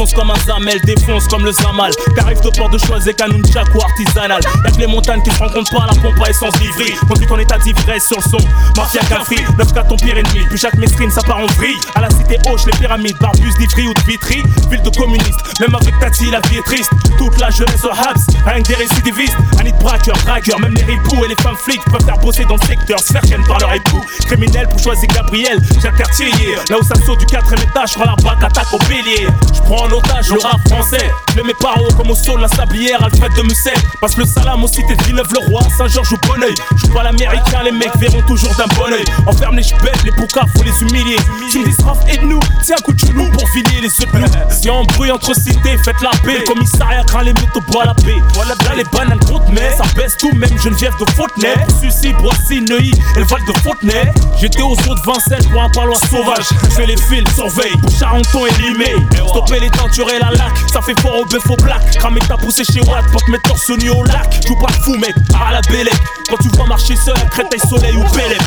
Comme 0.00 0.30
un 0.30 0.40
zamel, 0.46 0.80
défonce 0.80 1.28
comme 1.28 1.44
le 1.44 1.52
zamal. 1.52 1.92
T'arrives 2.16 2.40
de 2.40 2.48
port 2.56 2.70
de 2.70 2.78
choisir 2.78 3.14
canon 3.14 3.36
ou 3.36 3.82
artisanal. 3.82 4.40
Y'a 4.64 4.70
que 4.70 4.78
les 4.78 4.86
montagnes 4.86 5.20
qui 5.22 5.30
se 5.30 5.38
rencontrent 5.38 5.70
pas, 5.76 5.86
la 5.86 6.00
pompe 6.00 6.18
à 6.24 6.30
essence 6.30 6.58
livrée. 6.58 6.94
Conduis 7.06 7.26
ton 7.26 7.38
état 7.38 7.58
d'ivresse 7.58 8.08
sur 8.08 8.22
son. 8.22 8.38
Mafia 8.78 9.02
Cafri, 9.02 9.36
9 9.58 9.74
4 9.74 9.88
ton 9.88 9.96
pire 9.96 10.16
ennemi. 10.16 10.46
Puis 10.48 10.58
chaque 10.58 10.76
mesrine, 10.76 11.10
ça 11.10 11.20
part 11.20 11.40
en 11.40 11.46
vrille. 11.58 11.76
À 11.94 12.00
la 12.00 12.08
cité 12.08 12.38
Hoche, 12.48 12.64
les 12.64 12.72
pyramides, 12.78 13.16
Barbus, 13.20 13.52
d'Ivry 13.58 13.88
ou 13.88 13.92
de 13.92 14.00
Vitry. 14.00 14.42
Ville 14.70 14.82
de 14.82 14.88
communistes, 14.88 15.60
même 15.60 15.74
avec 15.74 15.98
Tati, 16.00 16.30
la 16.30 16.40
vie 16.48 16.56
est 16.56 16.64
triste. 16.64 16.90
Toute 17.18 17.38
la 17.38 17.50
jeunesse 17.50 17.84
au 17.84 17.90
Habs, 17.90 18.24
rien 18.46 18.62
que 18.62 18.68
des 18.68 18.76
récidivistes. 18.76 19.36
Annie 19.58 19.72
de 19.72 19.78
braqueurs, 19.78 20.16
dragueurs, 20.24 20.60
même 20.60 20.74
les 20.76 20.84
ripoux 20.84 21.22
et 21.26 21.28
les 21.28 21.42
femmes 21.42 21.58
flics 21.62 21.84
peuvent 21.92 22.04
faire 22.04 22.18
bosser 22.18 22.46
dans 22.46 22.56
le 22.56 22.66
secteur, 22.66 22.98
se 23.00 23.12
faire 23.12 23.22
par 23.46 23.58
leur 23.58 23.74
époux. 23.74 24.02
Criminel 24.24 24.66
pour 24.68 24.78
choisir 24.78 25.08
Gabriel, 25.08 25.60
j'ai 25.74 25.90
quartier. 25.92 26.30
Là 26.70 26.78
où 26.80 26.82
ça 26.82 26.94
saute 27.04 27.18
du 27.18 27.26
quatrième 27.26 27.68
étage, 27.68 27.90
quand 27.98 28.04
la 28.04 28.16
bague 28.16 28.42
attaque 28.42 28.72
au 28.72 28.78
bélier. 28.88 29.28
Je 29.52 29.60
prends 29.60 29.89
en 29.90 29.96
otage 29.96 30.30
le 30.30 30.40
français. 30.40 31.10
Je 31.36 31.42
mets 31.42 31.54
par 31.60 31.80
haut 31.82 31.92
comme 31.96 32.10
au 32.10 32.14
sol 32.14 32.40
la 32.40 32.48
sablière, 32.48 33.02
Alfred 33.02 33.32
de 33.36 33.42
Musset. 33.42 33.74
Passe 34.00 34.16
le 34.16 34.24
salam 34.24 34.62
aux 34.62 34.68
cités 34.68 34.94
de 34.94 35.02
Villeneuve-le-Roi, 35.04 35.62
Saint-Georges 35.76 36.12
ou 36.12 36.18
Bonneuil. 36.26 36.54
Je 36.76 36.86
pas 36.88 37.02
l'américain, 37.02 37.62
les 37.64 37.72
mecs 37.72 37.96
verront 37.96 38.22
toujours 38.22 38.54
d'un 38.56 38.66
bon 38.76 38.92
oeil. 38.92 39.04
Enferme 39.26 39.56
les 39.56 39.62
ch'bêtes, 39.62 40.02
les 40.04 40.12
poucas, 40.12 40.44
faut 40.56 40.62
les 40.62 40.82
humilier. 40.82 41.16
Tu 41.50 41.60
me 41.60 41.66
dis, 41.66 41.82
Raph, 41.84 41.98
aide-nous, 42.08 42.40
tiens, 42.62 42.76
un 42.78 42.82
coup 42.82 42.92
de 42.92 42.98
genou 42.98 43.30
pour 43.30 43.48
filer 43.50 43.80
les 43.80 43.88
yeux 43.88 44.08
nous. 44.14 44.26
Si 44.50 44.70
on 44.70 44.84
bruit 44.84 45.10
entre 45.10 45.34
cités, 45.34 45.76
faites 45.84 46.00
la 46.02 46.10
paix. 46.24 46.38
Le 46.38 46.44
commissariat 46.44 47.04
craint 47.04 47.22
les 47.22 47.32
métaux, 47.32 47.60
bois 47.68 47.84
la 47.84 47.94
paix. 47.94 48.16
Là, 48.36 48.74
les 48.76 48.84
bananes 48.84 49.20
comptent, 49.20 49.48
mais 49.50 49.74
ça 49.76 49.84
baisse 49.96 50.16
tout, 50.16 50.32
même 50.34 50.58
Geneviève 50.58 50.94
de 50.98 51.10
Fontenay. 51.12 51.54
Sucy, 51.80 52.12
Boissy, 52.14 52.60
Neuilly 52.62 52.92
et 53.16 53.20
le 53.20 53.24
Val 53.26 53.40
de 53.46 53.52
Fontenay. 53.60 54.12
J'étais 54.40 54.62
aux 54.62 54.72
eaux 54.72 54.94
de 54.94 55.00
Vincennes 55.06 55.48
pour 55.50 55.62
un 55.62 55.70
parloir 55.70 55.98
sauvage. 55.98 56.46
Je 56.64 56.70
fais 56.70 56.86
les 56.86 56.96
fils, 56.96 57.24
surveille, 57.34 57.74
Charenton 57.98 58.46
et 58.46 58.62
Limé. 58.62 58.94
Stopper 59.28 59.60
les 59.60 59.70
tentures 59.80 60.10
et 60.10 60.18
la 60.18 60.30
lac, 60.30 60.52
ça 60.72 60.82
fait 60.82 60.98
fort 61.00 61.20
au 61.20 61.24
bœuf 61.24 61.48
au 61.48 61.56
black. 61.56 61.98
Cramer 61.98 62.20
ta 62.20 62.36
poussée 62.36 62.64
chez 62.64 62.80
Watt, 62.80 63.04
pour 63.10 63.22
te 63.24 63.30
mettre 63.30 63.48
torse 63.48 63.70
nu 63.70 63.90
au 63.90 64.04
lac. 64.04 64.40
Joue 64.46 64.56
pas 64.56 64.72
fou, 64.84 64.94
mec, 64.96 65.14
à 65.34 65.52
la 65.52 65.60
bélette. 65.62 66.19
Quand 66.30 66.36
tu 66.36 66.48
vois 66.50 66.66
marcher 66.66 66.94
seul, 66.94 67.16
Créteil, 67.28 67.58
Soleil 67.68 67.96
ou 67.96 68.04
Bélep. 68.14 68.40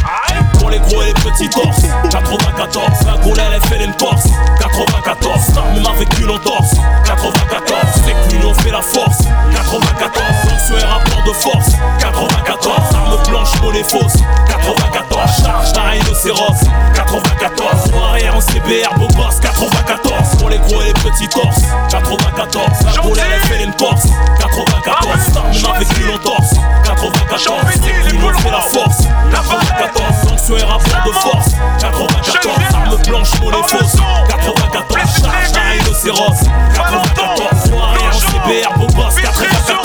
Pour 0.57 0.69
les 0.69 0.79
gros 0.79 1.01
et 1.01 1.07
les 1.07 1.13
petits 1.13 1.49
torses, 1.49 1.81
94. 2.09 2.87
La 3.05 3.17
gros, 3.17 3.33
elle 3.35 3.61
fait 3.67 3.83
une 3.83 3.93
Corse, 3.95 4.27
94. 4.57 5.41
Même 5.75 5.85
avec 5.93 6.17
une 6.17 6.29
entorse, 6.29 6.75
94. 7.05 7.81
C'est 8.05 8.13
que 8.13 8.35
l'union 8.35 8.53
fait 8.53 8.71
la 8.71 8.81
force, 8.81 9.17
94. 9.51 10.13
Fonction 10.47 10.77
et 10.77 10.83
rapport 10.85 11.23
de 11.27 11.33
force, 11.33 11.71
94. 11.99 12.95
Arme 12.95 13.17
blanche, 13.27 13.49
les 13.73 13.83
fausse, 13.83 14.15
94. 14.47 15.43
Charge 15.43 15.73
d'un 15.73 15.81
rhinocéros, 15.81 16.63
94. 16.95 17.91
Pour 17.91 18.05
arrière 18.05 18.37
en 18.37 18.41
CBR, 18.41 18.97
beau 18.97 19.07
gosse, 19.07 19.41
94. 19.41 20.37
Pour 20.39 20.49
les 20.49 20.59
gros 20.59 20.81
et 20.81 20.85
les 20.85 20.93
petits 20.93 21.27
torses, 21.27 21.63
94. 21.89 22.65
La 22.85 23.01
gros, 23.01 23.13
elle 23.13 23.41
fait 23.41 23.63
une 23.65 23.73
Corse, 23.73 24.07
94. 24.39 25.63
Même 25.63 25.75
avec 25.75 25.99
une 25.99 26.15
entorse, 26.15 26.53
94. 26.85 27.72
Que 27.79 28.09
l'union 28.09 28.33
fait 28.33 28.51
la 28.51 28.61
force, 28.61 29.03
94. 29.31 30.29
Fonction 30.29 30.57
et 30.57 30.63
rapport 30.63 31.03
de 31.05 31.11
force, 31.11 31.51
94. 31.79 32.73
Arme 32.73 32.97
blanche, 33.07 33.31
les 33.41 33.63
fausse, 33.67 33.95
94. 34.29 35.21
Charge 35.21 35.51
d'un 35.51 35.61
rhinocéros, 35.71 36.43
94. 36.75 37.69
Pour 37.69 37.83
arrière 37.83 38.15
en 38.15 38.19
CBR, 38.19 38.77
beau 38.77 38.87
gosse, 38.93 39.15
94. 39.21 39.83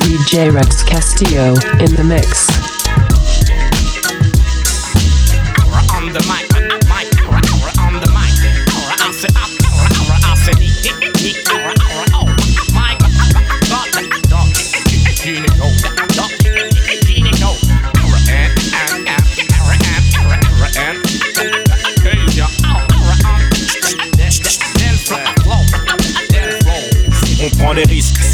DJ 0.00 0.50
Rex 0.50 0.82
Castillo 0.84 1.54
in 1.80 1.94
the 1.94 2.04
mix. 2.04 2.55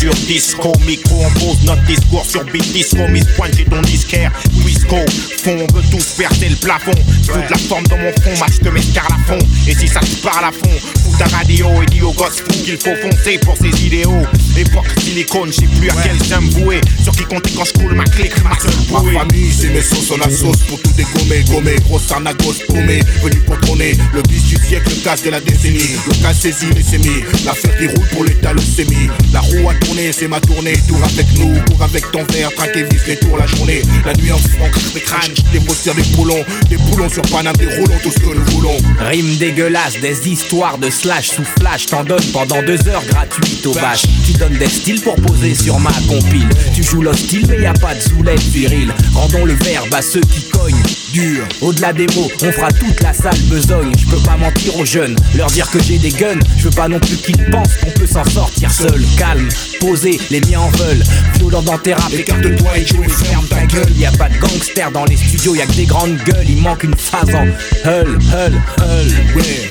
Sur 0.03 0.15
disco, 0.27 0.73
micro, 0.85 1.15
on 1.15 1.31
pose 1.39 1.63
notre 1.65 1.85
discours 1.85 2.27
sur 2.27 2.45
beat 2.47 2.73
disco, 2.73 3.07
Miss 3.07 3.25
Pointe, 3.37 3.55
j'ai 3.57 3.65
ton 3.65 3.81
disquaire, 3.83 4.33
Wisco, 4.65 4.97
fond, 5.45 5.57
on 5.57 5.73
veut 5.73 5.83
tous 5.93 6.05
percer 6.19 6.49
le 6.49 6.57
plafond, 6.57 6.91
je 7.23 7.31
veux 7.31 7.41
de 7.41 7.49
la 7.49 7.57
forme 7.57 7.87
dans 7.87 7.99
mon 7.99 8.11
front, 8.21 8.37
match 8.41 8.59
de 8.59 8.71
mescar 8.71 9.07
à 9.07 9.19
fond, 9.29 9.39
et 9.69 9.75
si 9.77 9.87
ça 9.87 10.01
te 10.01 10.17
parle 10.17 10.47
à 10.47 10.51
fond, 10.51 10.77
fous 11.05 11.17
ta 11.17 11.27
radio 11.27 11.69
et 11.83 11.87
dis 11.87 12.03
aux 12.03 12.11
gosses 12.15 12.41
fous 12.41 12.65
qu'il 12.65 12.79
faut 12.79 12.97
foncer 12.97 13.39
pour 13.39 13.57
ses 13.57 13.87
idéaux, 13.87 14.27
époque 14.59 14.87
silicone, 15.01 15.51
je 15.53 15.61
sais 15.61 15.67
plus 15.79 15.91
à 15.91 15.95
quel 16.03 16.23
j'aime 16.25 16.49
vouer, 16.51 16.81
sur 17.03 17.13
qui 17.13 17.25
compter 17.25 17.53
quand 17.57 17.65
je 17.65 17.73
coule 17.73 17.95
ma 17.95 18.05
clique, 18.05 18.33
ma 18.45 18.59
seule 18.59 18.71
bouée. 18.89 19.13
Ma 19.13 19.21
famille, 19.21 19.53
c'est 19.53 19.71
mes 19.71 19.83
sauces, 19.83 20.11
on 20.11 20.19
la 20.19 20.31
sauce 20.31 20.59
pour 20.69 20.81
tout 20.81 20.93
dégommer, 20.93 21.45
gommer, 21.49 21.77
grosse 21.87 22.11
arnagos 22.11 22.55
paumée, 22.67 23.01
venu 23.23 23.41
pour 23.41 23.59
trôner, 23.61 23.97
le 24.15 24.23
bis 24.23 24.43
du 24.45 24.57
siècle, 24.57 24.91
le 24.91 25.03
casse 25.03 25.23
de 25.23 25.31
la 25.31 25.41
décennie, 25.41 25.97
le 26.07 26.15
cas 26.23 26.35
saisi, 26.35 26.67
mais 26.75 26.83
c'est 26.83 26.99
mis, 26.99 27.23
l'affaire 27.45 27.77
qui 27.79 27.87
roule 27.87 28.07
pour 28.13 28.25
l'état, 28.25 28.53
le 28.53 28.61
sémi, 28.61 29.09
la 29.33 29.41
roue 29.41 29.69
a 29.69 29.75
tourné, 29.75 30.13
c'est 30.13 30.29
ma 30.29 30.41
tournée, 30.41 30.75
tour 30.89 30.99
avec 31.03 31.27
nous, 31.39 31.55
cours 31.65 31.83
avec 31.83 32.11
ton 32.13 32.25
verre, 32.25 32.53
traquer 32.55 32.85
vise 32.85 33.07
les 33.07 33.17
tours 33.17 33.37
la 33.37 33.47
journée, 33.47 33.83
la 34.05 34.13
nuit 34.15 34.33
en 34.33 34.39
franc, 34.39 34.69
des 34.95 35.01
crânes, 35.01 35.35
des 35.53 35.61
bossières, 35.61 35.95
des 35.95 36.03
boulons, 36.17 36.45
des 36.69 36.77
boulons 36.77 37.09
sur 37.09 37.23
Paname, 37.23 37.57
des 37.57 37.67
roulons, 37.67 37.99
tout 38.03 38.11
ce 38.11 38.19
que 38.19 38.35
nous 38.35 38.45
voulons. 38.53 38.77
Rime 39.01 39.37
dégueulasse, 39.37 40.01
des 40.01 40.29
histoires 40.29 40.79
de 40.79 40.91
slash 40.91 41.29
sous 41.31 41.45
flash, 41.59 41.87
t'en 41.87 42.05
donnes 42.05 42.25
pendant 42.33 42.63
deux 42.63 42.89
heures 42.89 43.05
gratuites 43.07 43.67
au 43.67 43.73
bâche. 43.75 44.03
Tu 44.33 44.39
donnes 44.39 44.57
des 44.57 44.69
styles 44.69 45.01
pour 45.03 45.15
poser 45.17 45.55
sur 45.55 45.79
ma 45.79 45.93
compile. 46.09 46.49
Tu 46.75 46.83
joues 46.83 47.03
l'hostile, 47.03 47.47
mais 47.51 47.61
y 47.61 47.67
a 47.67 47.75
pas 47.75 47.95
de 47.95 48.01
zoulette 48.01 48.41
viril. 48.41 48.91
Rendons 49.13 49.45
le 49.45 49.53
verbe 49.53 49.93
à 49.93 50.01
ceux 50.01 50.21
qui 50.21 50.49
cognent. 50.49 50.83
Dur. 51.13 51.45
Au-delà 51.61 51.93
des 51.93 52.07
mots, 52.17 52.31
on 52.43 52.51
fera 52.51 52.73
toute 52.73 53.03
la 53.03 53.13
salle 53.13 53.39
besogne. 53.51 53.93
Je 53.99 54.07
peux 54.07 54.23
pas 54.23 54.39
mentir 54.39 54.75
aux 54.79 54.87
jeunes, 54.87 55.15
leur 55.35 55.49
dire 55.49 55.71
que 55.71 55.83
j'ai 55.83 55.99
des 55.99 56.11
guns. 56.11 56.41
Je 56.57 56.65
veux 56.65 56.71
pas 56.71 56.89
non 56.89 56.99
plus 56.99 57.17
qu'ils 57.17 57.45
pensent 57.51 57.77
qu'on 57.83 57.91
peut 57.91 58.07
s'en 58.07 58.25
sortir 58.25 58.73
seul. 58.73 59.05
Calme, 59.19 59.49
posé, 59.81 60.19
les 60.31 60.41
miens 60.41 60.61
en 60.61 60.71
veulent. 60.71 61.03
Violent 61.35 61.61
dans 61.61 61.77
tes 61.77 61.93
rap, 61.93 62.13
écarte-toi 62.15 62.79
et 62.79 62.87
joue 62.87 63.05
et 63.05 63.09
ferme 63.09 63.47
ta 63.49 63.67
gueule. 63.67 63.93
Y 63.99 64.07
a 64.07 64.13
pas 64.13 64.31
de 64.31 64.39
gangsters 64.39 64.93
dans 64.93 65.05
les 65.05 65.19
studios, 65.19 65.55
y 65.55 65.61
a 65.61 65.67
que 65.67 65.73
des 65.73 65.85
grandes 65.85 66.17
gueules. 66.25 66.49
Il 66.49 66.63
manque 66.63 66.85
une 66.85 66.97
phase 66.97 67.35
en 67.35 67.45
hull, 67.87 68.19
hull, 68.33 68.63
hull. 68.79 69.37
Ouais. 69.37 69.69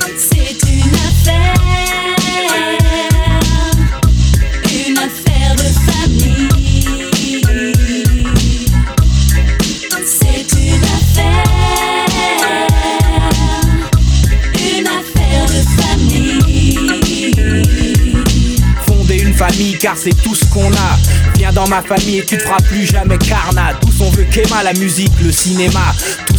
Car 19.82 19.96
c'est 19.96 20.14
tout 20.22 20.34
ce 20.36 20.44
qu'on 20.44 20.70
a. 20.72 20.98
Viens 21.34 21.52
dans 21.52 21.66
ma 21.66 21.82
famille 21.82 22.18
et 22.18 22.24
tu 22.24 22.38
te 22.38 22.42
feras 22.42 22.60
plus 22.60 22.86
jamais 22.86 23.18
carnat. 23.18 23.74
Tous 23.80 24.00
on 24.00 24.10
veut 24.10 24.24
qu'Emma, 24.24 24.62
la 24.62 24.72
musique, 24.74 25.12
le 25.20 25.32
cinéma. 25.32 25.92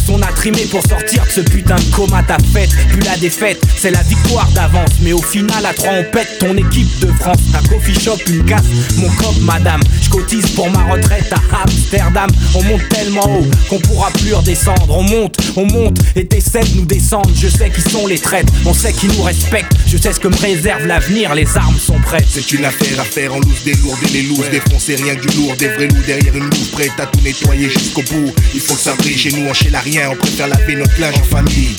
Tous 0.06 0.12
on 0.12 0.22
a 0.22 0.32
trimé 0.32 0.64
pour 0.70 0.82
sortir 0.86 1.24
de 1.24 1.30
ce 1.30 1.40
putain 1.40 1.76
de 1.76 1.94
coma. 1.94 2.22
Ta 2.22 2.36
fête, 2.52 2.70
plus 2.88 3.00
la 3.00 3.16
défaite, 3.16 3.60
c'est 3.76 3.90
la 3.90 4.02
victoire 4.02 4.48
d'avance. 4.52 4.90
Mais 5.02 5.12
au 5.12 5.22
final, 5.22 5.64
à 5.64 5.72
trois, 5.72 5.92
on 5.92 6.04
pète 6.04 6.38
ton 6.38 6.56
équipe 6.56 6.98
de 7.00 7.08
France. 7.20 7.38
Un 7.54 7.66
coffee 7.68 7.98
shop, 7.98 8.18
une 8.28 8.44
casse, 8.44 8.64
mon 8.96 9.08
cop, 9.10 9.34
madame. 9.40 9.80
Je 10.02 10.08
cotise 10.08 10.46
pour 10.50 10.70
ma 10.70 10.82
retraite 10.84 11.32
à 11.32 11.62
Amsterdam. 11.62 12.30
On 12.54 12.62
monte 12.62 12.88
tellement 12.88 13.24
haut 13.24 13.46
qu'on 13.68 13.78
pourra 13.80 14.10
plus 14.10 14.34
redescendre. 14.34 14.86
On 14.88 15.02
monte, 15.02 15.36
on 15.56 15.66
monte 15.66 15.98
et 16.16 16.26
t'essaies 16.26 16.64
de 16.64 16.76
nous 16.76 16.86
descendre. 16.86 17.30
Je 17.34 17.48
sais 17.48 17.70
qui 17.70 17.80
sont 17.80 18.06
les 18.06 18.18
traites, 18.18 18.48
on 18.64 18.74
sait 18.74 18.92
qui 18.92 19.06
nous 19.06 19.22
respectent. 19.22 19.72
Je 19.86 19.96
sais 19.96 20.12
ce 20.12 20.20
que 20.20 20.28
me 20.28 20.36
réserve 20.36 20.86
l'avenir, 20.86 21.34
les 21.34 21.56
armes 21.56 21.78
sont 21.78 21.98
prêtes. 22.00 22.26
C'est 22.28 22.52
une 22.52 22.64
affaire 22.64 23.00
à 23.00 23.04
faire 23.04 23.34
en 23.34 23.38
loose, 23.38 23.64
des 23.64 23.74
lourds 23.74 23.98
et 24.06 24.12
les 24.12 24.22
looses, 24.22 24.50
défoncer 24.50 24.96
rien 24.96 25.14
que 25.14 25.26
du 25.26 25.36
lourd, 25.36 25.56
des 25.56 25.68
vrais 25.68 25.86
loups 25.86 26.02
derrière 26.06 26.34
une 26.34 26.44
louche, 26.44 26.70
prête 26.72 26.92
à 26.98 27.06
tout 27.06 27.20
nettoyer 27.20 27.68
jusqu'au 27.68 28.02
bout. 28.02 28.32
Il 28.54 28.60
faut 28.60 28.74
que 28.74 28.80
ça 28.80 28.94
brille 28.94 29.18
chez 29.18 29.30
nous, 29.32 29.48
on 29.48 29.54
chez 29.54 29.70
la 29.70 29.80
rien, 29.94 30.10
on 30.10 30.16
préfère 30.16 30.48
laver 30.48 30.76
notre 30.76 31.00
linge 31.00 31.18
en 31.18 31.24
famille. 31.24 31.76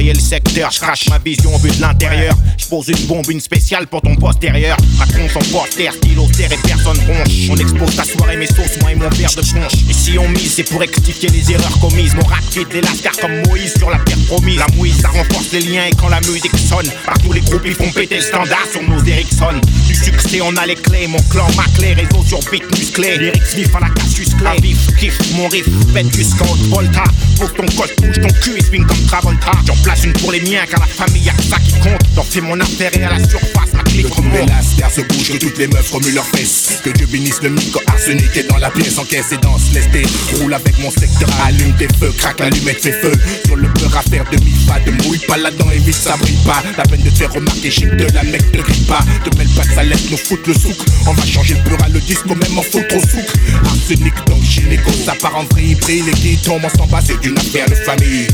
Nettoyer 0.00 0.12
le 0.14 0.20
secteur. 0.20 0.70
Je 0.70 0.80
crache 0.80 1.08
ma 1.08 1.18
vision 1.18 1.56
vue 1.58 1.70
de 1.70 1.80
l'intérieur. 1.80 2.34
Je 2.56 2.66
pose 2.66 2.88
une 2.88 3.06
bombe, 3.06 3.30
une 3.30 3.40
spéciale 3.40 3.86
pour 3.86 4.00
ton 4.02 4.14
postérieur. 4.16 4.76
Tronche 5.10 5.36
en 5.36 5.58
poster, 5.58 5.90
stylo 5.92 6.26
et 6.38 6.68
personne 6.68 6.98
bronche. 6.98 7.48
On 7.50 7.56
expose 7.56 7.96
ta 7.96 8.04
soirée, 8.04 8.36
mes 8.36 8.46
sauces, 8.46 8.78
moi 8.80 8.92
et 8.92 8.94
mon 8.94 9.08
père 9.10 9.30
de 9.34 9.42
tronche. 9.42 9.72
Et 9.88 9.92
si 9.92 10.18
on 10.18 10.28
mise, 10.28 10.54
c'est 10.54 10.64
pour 10.64 10.80
rectifier 10.80 11.28
les 11.28 11.52
erreurs 11.52 11.78
commises. 11.80 12.14
Mon 12.14 12.24
rap 12.24 12.44
quitte 12.50 12.72
les 12.72 12.80
lascars 12.80 13.16
comme 13.20 13.42
Moïse 13.48 13.74
sur 13.76 13.90
la 13.90 13.98
terre 13.98 14.16
promise. 14.26 14.58
La 14.58 14.66
mouise, 14.76 15.00
ça 15.00 15.08
renforce 15.08 15.52
les 15.52 15.60
liens 15.60 15.86
et 15.86 15.94
quand 15.96 16.08
la 16.08 16.20
musique 16.20 16.56
sonne, 16.56 16.90
partout 17.04 17.32
les 17.32 17.40
groupes 17.40 17.62
ils 17.64 17.74
font 17.74 17.90
péter 17.90 18.16
le 18.16 18.22
standard 18.22 18.66
sur 18.70 18.82
nos 18.82 19.02
Ericsson. 19.04 19.60
Du 19.86 19.94
succès, 19.94 20.40
on 20.42 20.56
a 20.56 20.66
les 20.66 20.76
clés. 20.76 21.06
Mon 21.06 21.22
clan, 21.30 21.46
ma 21.56 21.64
clé, 21.76 21.94
réseau 21.94 22.24
sur 22.26 22.38
beat 22.50 22.64
musclé. 22.78 23.18
Lyrics 23.18 23.54
vif 23.54 23.74
à 23.74 23.80
la 23.80 23.88
Clay. 23.88 24.00
La 24.42 24.54
vif, 24.56 24.78
kiff, 24.98 25.18
mon 25.36 25.48
riff, 25.48 25.66
pète 25.92 26.14
jusqu'en 26.14 26.54
volta. 26.70 27.04
Pose 27.38 27.52
ton 27.56 27.66
col, 27.76 27.88
bouge 28.00 28.20
ton 28.20 28.28
cul 28.40 28.58
et 28.58 28.62
swing 28.62 28.86
comme 28.86 29.04
Travolta. 29.06 29.52
J'en 29.66 29.76
place 29.82 30.04
une 30.04 30.12
pour 30.14 30.32
les 30.32 30.40
miens 30.40 30.64
car 30.70 30.80
la 30.80 30.86
famille 30.86 31.30
que 31.36 31.42
ça 31.42 31.58
qui 31.58 31.72
compte. 31.80 32.00
J'en 32.14 32.22
fais 32.22 32.40
mon 32.40 32.56
et 32.56 33.04
à 33.04 33.18
la 33.18 33.18
surface, 33.18 33.72
ma 33.74 33.82
clique 33.82 34.08
Comme 34.08 34.26
remonte. 34.26 34.48
la 34.48 34.60
terre 34.76 34.90
se 34.90 35.00
bouge, 35.02 35.32
que 35.32 35.38
toutes 35.38 35.58
les 35.58 35.66
meufs 35.66 35.90
remuent 35.90 36.14
leurs 36.14 36.26
fesses. 36.26 36.80
Que 36.82 36.90
Dieu 36.90 37.06
bénisse 37.06 37.42
le 37.42 37.50
micro 37.50 37.80
arsenic 37.86 38.34
est 38.36 38.48
dans 38.50 38.56
la 38.56 38.70
pièce, 38.70 38.98
encaisse 38.98 39.32
et 39.32 39.36
danse. 39.36 39.72
Laisse 39.74 39.90
tes 39.90 40.04
roule 40.38 40.54
avec 40.54 40.78
mon 40.78 40.90
secteur, 40.90 41.28
allume 41.44 41.74
tes 41.76 41.88
feux, 41.98 42.12
craque 42.16 42.40
l'allumette, 42.40 42.82
fait 42.82 42.92
feu. 42.92 43.12
Sur 43.46 43.56
le 43.56 43.68
beurre 43.68 43.96
à 43.96 44.02
faire 44.02 44.24
demi 44.32 44.52
pas, 44.66 44.80
de 44.80 44.90
mouille 45.04 45.18
pas 45.26 45.36
là-dedans 45.36 45.70
et 45.74 45.78
vite 45.78 45.94
ça 45.94 46.16
brille 46.16 46.38
pas. 46.46 46.62
La 46.78 46.84
peine 46.84 47.02
de 47.02 47.10
te 47.10 47.14
faire 47.14 47.32
remarquer, 47.32 47.70
chic 47.70 47.90
de 47.90 48.06
la 48.14 48.22
mec 48.22 48.52
te 48.52 48.58
grille 48.58 48.84
pas. 48.84 49.04
Te 49.24 49.36
mêle 49.36 49.48
pas 49.48 49.62
que 49.62 49.74
ça 49.74 49.82
laisse 49.82 50.10
nous 50.10 50.16
foutre 50.16 50.48
le 50.48 50.54
souk. 50.54 50.76
On 51.06 51.12
va 51.12 51.26
changer 51.26 51.54
le 51.54 51.68
beurre 51.68 51.84
à 51.84 51.88
le 51.88 52.00
disque, 52.00 52.26
même 52.26 52.58
en 52.58 52.62
faut 52.62 52.82
trop 52.88 53.00
souk. 53.00 53.26
Arsenic 53.64 54.14
donc 54.30 54.42
gynéco, 54.42 54.90
ça 54.92 55.14
part 55.20 55.36
en 55.36 55.44
vrille, 55.44 55.74
brille. 55.74 56.02
Les 56.02 56.12
qui 56.12 56.48
en 56.48 56.60
s'en 56.76 56.86
bas, 56.86 57.00
c'est 57.04 57.22
une 57.26 57.36
affaire 57.36 57.68
de 57.68 57.74
famille. 57.74 58.28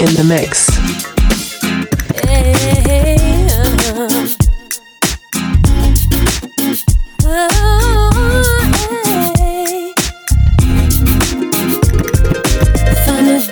In 0.00 0.14
the 0.14 0.24
mix. 0.24 0.66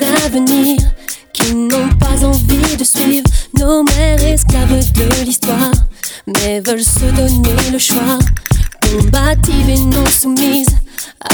D'avenir 0.00 0.76
qui 1.32 1.54
n'ont 1.54 1.88
pas 2.00 2.24
envie 2.24 2.76
de 2.76 2.84
suivre 2.84 3.26
nos 3.58 3.84
mères 3.84 4.22
esclaves 4.22 4.92
de 4.92 5.24
l'histoire, 5.24 5.70
mais 6.26 6.60
veulent 6.60 6.82
se 6.82 7.04
donner 7.14 7.70
le 7.70 7.78
choix, 7.78 8.18
combatives 8.82 9.68
et 9.68 9.78
non 9.78 10.06
soumises, 10.06 10.74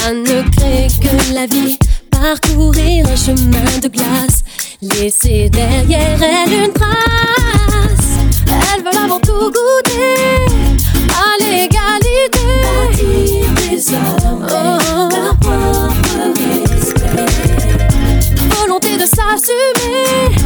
à 0.04 0.12
ne 0.12 0.42
créer 0.50 0.88
que 1.00 1.32
la 1.34 1.46
vie, 1.46 1.78
parcourir 2.10 3.06
un 3.08 3.16
chemin 3.16 3.78
de 3.82 3.88
glace, 3.88 4.42
laisser 4.82 5.48
derrière 5.50 6.22
elle 6.22 6.52
une 6.64 6.72
trace. 6.72 8.18
Elles 8.46 8.82
veulent 8.82 9.04
avant 9.04 9.20
tout 9.20 9.50
goûter 9.50 10.46
à 11.10 11.38
l'égalité. 11.38 12.40
Respect 16.70 17.26
volonté 18.48 18.96
de 18.96 19.04
s'assumer, 19.04 20.36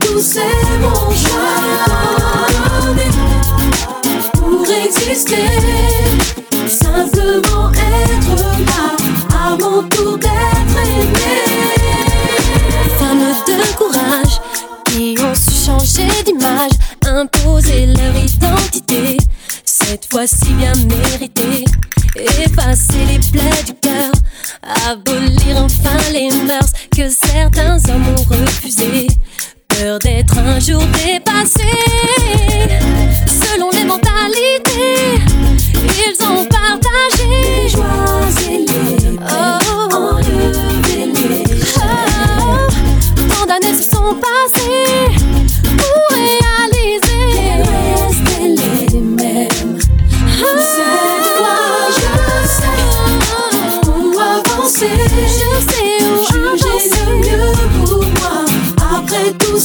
Tout, 0.00 0.20
c'est 0.20 0.40
mon 0.80 1.10
choix. 1.10 1.58
Pour 4.34 4.64
exister, 4.64 5.48
simplement 6.68 7.70
être 7.72 8.36
là, 8.66 9.56
mon 9.60 9.82
tour 9.88 10.18
d'être 10.18 10.78
aimé. 10.86 11.36
Femmes 12.98 13.34
de 13.46 13.76
courage 13.76 14.40
qui 14.86 15.16
ont 15.20 15.34
su 15.34 15.64
changer 15.66 16.08
d'image, 16.24 16.72
imposer 17.04 17.86
leur 17.86 18.16
identité, 18.16 19.16
cette 19.64 20.06
fois-ci 20.10 20.52
bien 20.54 20.74
méritée. 20.74 21.64
Effacer 22.14 23.04
les 23.08 23.18
plaies 23.30 23.64
du 23.66 23.74
cœur, 23.74 24.12
abolir 24.86 25.56
enfin 25.56 25.98
les 26.12 26.30
mœurs 26.30 26.72
que 26.94 27.08
certains 27.08 27.78
hommes 27.88 28.08
ont 28.16 28.24
refusées. 28.24 29.06
D'être 29.80 30.38
un 30.38 30.60
jour 30.60 30.80
dépassé. 31.04 31.66
Selon 33.26 33.70
les 33.70 33.84
mentalités. 33.84 35.18
Ils 35.74 36.24
ont 36.24 36.44
partagé. 36.46 37.66
Les 37.66 37.68
et 38.46 38.58
les 38.58 39.16
peines, 39.16 39.18
enlevé 39.92 41.12
les 41.14 41.44
oh, 41.76 42.68
Tant 43.28 43.46
d'années 43.46 43.74
se 43.74 43.82
sont 43.82 44.14
passées 44.14 45.11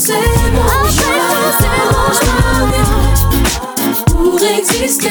C'est 0.08 0.14
mon 0.54 0.90
choix. 0.90 1.28
Pour 4.06 4.40
exister, 4.42 5.10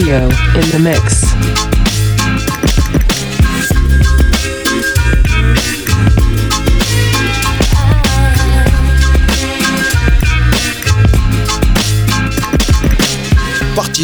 In 0.00 0.28
the 0.70 0.78
mix. 0.80 1.57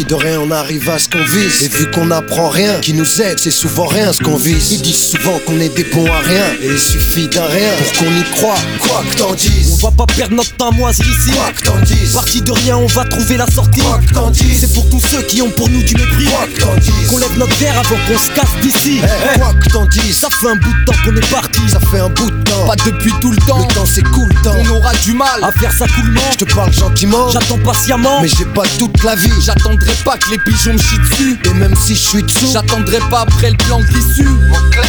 De 0.07 0.15
rien, 0.15 0.39
on 0.39 0.51
arrive 0.51 0.89
à 0.89 0.99
ce 0.99 1.09
qu'on 1.09 1.23
vise. 1.23 1.63
Et 1.63 1.67
vu 1.67 1.89
qu'on 1.91 2.11
apprend 2.11 2.49
rien, 2.49 2.79
qui 2.79 2.93
nous 2.93 3.21
aide, 3.21 3.39
c'est 3.39 3.51
souvent 3.51 3.85
rien 3.85 4.13
ce 4.13 4.21
qu'on 4.21 4.37
vise. 4.37 4.71
Ils 4.71 4.81
disent 4.81 5.11
souvent 5.11 5.39
qu'on 5.45 5.59
est 5.59 5.75
des 5.75 5.83
bons 5.85 6.05
à 6.05 6.19
rien. 6.19 6.45
Et 6.61 6.67
il 6.67 6.79
suffit 6.79 7.27
d'un 7.27 7.45
rien 7.45 7.69
pour 7.77 7.91
qu'on 7.93 8.11
y 8.11 8.23
croit. 8.35 8.57
Quoi 8.79 9.03
que 9.09 9.17
t'en 9.17 9.33
dises. 9.33 9.79
On 9.81 9.85
va 9.85 9.91
pas 9.91 10.05
perdre 10.13 10.35
notre 10.35 10.55
temps 10.55 10.71
moisir 10.71 11.05
ici. 11.05 11.31
Quoi 11.31 11.51
que 11.53 11.61
t'en 11.63 11.79
dises. 11.81 12.13
Parti 12.13 12.41
de 12.41 12.51
rien, 12.51 12.77
on 12.77 12.87
va 12.87 13.05
trouver 13.05 13.37
la 13.37 13.47
sortie. 13.47 13.79
Quoi 13.79 13.99
que 14.07 14.13
t'en 14.13 14.29
dises. 14.29 14.59
C'est 14.61 14.73
pour 14.73 14.87
tous 14.89 15.01
ceux 15.09 15.23
qui 15.23 15.41
ont 15.41 15.49
pour 15.49 15.69
nous 15.69 15.81
du 15.81 15.95
mépris. 15.95 16.25
Quoi 16.25 16.47
que 16.53 16.61
t'en 16.61 16.75
dises. 16.75 17.09
Qu'on 17.09 17.17
lève 17.17 17.37
notre 17.37 17.55
verre 17.57 17.79
avant 17.79 17.97
qu'on 18.07 18.19
se 18.19 18.31
casse 18.31 18.61
d'ici. 18.61 18.99
Eh, 19.03 19.39
Quoi 19.39 19.53
que 19.53 19.69
t'en 19.69 19.85
dises. 19.85 20.17
Ça 20.17 20.29
fait 20.29 20.49
un 20.49 20.55
bout 20.55 20.73
de 20.73 20.85
temps 20.85 20.97
qu'on 21.03 21.15
est 21.15 21.31
parti. 21.31 21.61
Ça 21.71 21.79
fait 21.79 21.99
un 21.99 22.09
bout 22.09 22.29
de 22.29 22.43
temps. 22.43 22.65
Pas 22.67 22.75
depuis 22.75 23.13
tout 23.21 23.31
le 23.31 23.37
temps. 23.47 23.59
Le 23.67 23.73
temps 23.73 23.85
c'est 23.85 24.07
cool, 24.09 24.29
temps. 24.43 24.55
On 24.59 24.69
aura 24.69 24.93
du 25.03 25.13
mal 25.13 25.43
à 25.43 25.51
faire 25.51 25.73
ça 25.73 25.87
coulement. 25.87 26.21
Je 26.31 26.45
te 26.45 26.53
parle 26.53 26.71
gentiment. 26.73 27.29
J'attends 27.31 27.59
patiemment. 27.59 28.21
Mais 28.21 28.27
j'ai 28.27 28.45
pas 28.45 28.63
toute 28.77 29.03
la 29.03 29.15
vie. 29.15 29.31
J'attendrai 29.41 29.94
pas 30.03 30.17
que 30.17 30.29
les 30.31 30.37
pigeons 30.39 30.73
me 30.73 30.77
chient 30.77 30.97
dessus. 30.97 31.39
Et 31.45 31.53
même 31.53 31.75
si 31.75 31.95
je 31.95 31.99
suis 31.99 32.23
dessous. 32.23 32.49
J'attendrai 32.51 32.99
pas 33.09 33.21
après 33.21 33.51
le 33.51 33.57
plan 33.57 33.79
de 33.79 33.85
l'issue. 33.85 34.29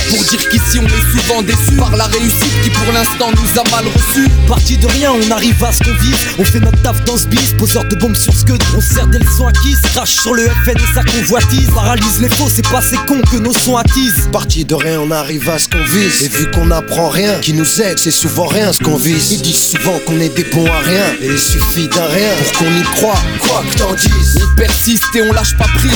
Pour 0.09 0.25
dire 0.25 0.49
qu'ici 0.51 0.79
on 0.79 0.87
est 0.87 1.21
souvent 1.21 1.42
déçus 1.42 1.77
par 1.79 1.97
la 1.97 2.07
réussite 2.07 2.62
qui 2.62 2.71
pour 2.71 2.92
l'instant 2.92 3.31
nous 3.31 3.61
a 3.61 3.71
mal 3.71 3.85
reçus. 3.87 4.29
Parti 4.49 4.77
de 4.77 4.87
rien, 4.87 5.12
on 5.12 5.31
arrive 5.31 5.62
à 5.64 5.73
ce 5.73 5.81
qu'on 5.81 5.95
vise. 5.95 6.16
On 6.38 6.45
fait 6.45 6.61
notre 6.61 6.81
taf 6.83 7.05
dans 7.05 7.16
ce 7.16 7.27
bis, 7.27 7.53
poseur 7.59 7.85
de 7.85 7.95
bombes 7.97 8.16
sur 8.16 8.35
ce 8.35 8.45
que 8.45 8.53
On 8.77 8.81
sert 8.81 9.07
des 9.09 9.19
leçons 9.19 9.47
acquises, 9.47 9.81
crache 9.83 10.14
sur 10.14 10.35
le 10.35 10.49
FN 10.64 10.77
et 10.77 10.95
sa 10.95 11.03
convoitise. 11.05 11.69
Paralyse 11.75 12.21
les 12.21 12.29
faux, 12.29 12.49
c'est 12.49 12.69
pas 12.69 12.81
ces 12.81 12.97
cons 12.99 13.23
que 13.31 13.37
nos 13.37 13.53
sons 13.53 13.77
attisent. 13.77 14.29
Parti 14.33 14.64
de 14.64 14.75
rien, 14.75 15.01
on 15.01 15.11
arrive 15.11 15.49
à 15.49 15.59
ce 15.59 15.69
qu'on 15.69 15.85
vise. 15.85 16.23
Et 16.23 16.29
vu 16.29 16.51
qu'on 16.51 16.71
apprend 16.71 17.09
rien, 17.09 17.38
qui 17.40 17.53
nous 17.53 17.83
aide, 17.83 17.99
c'est 17.99 18.11
souvent 18.11 18.47
rien 18.47 18.73
ce 18.73 18.79
qu'on 18.79 18.97
vise. 18.97 19.33
Ils 19.33 19.42
disent 19.42 19.71
souvent 19.71 19.99
qu'on 20.07 20.21
est 20.21 20.35
des 20.35 20.45
bons 20.45 20.66
à 20.66 20.81
rien. 20.81 21.05
Et 21.21 21.27
il 21.27 21.38
suffit 21.38 21.88
d'un 21.88 22.07
rien 22.07 22.31
pour 22.38 22.59
qu'on 22.59 22.71
y 22.71 22.83
croit. 22.97 23.21
Quoi 23.40 23.62
que 23.71 23.79
t'en 23.79 23.95
dises. 23.95 24.38
On 24.42 24.57
persiste 24.57 24.96
et 25.15 25.23
on 25.23 25.33
lâche 25.33 25.57
pas 25.57 25.67
prise. 25.75 25.93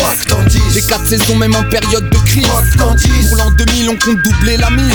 Les 0.74 0.82
quatre 0.82 1.06
saisons, 1.08 1.36
même 1.36 1.54
en 1.54 1.62
période 1.64 2.08
de 2.08 2.16
crise. 2.18 2.46
Pour 3.28 3.36
l'an 3.36 3.50
2000, 3.52 3.88
on 3.90 3.96
compte 3.96 4.22
doubler 4.22 4.56
la 4.56 4.70
mise. 4.70 4.94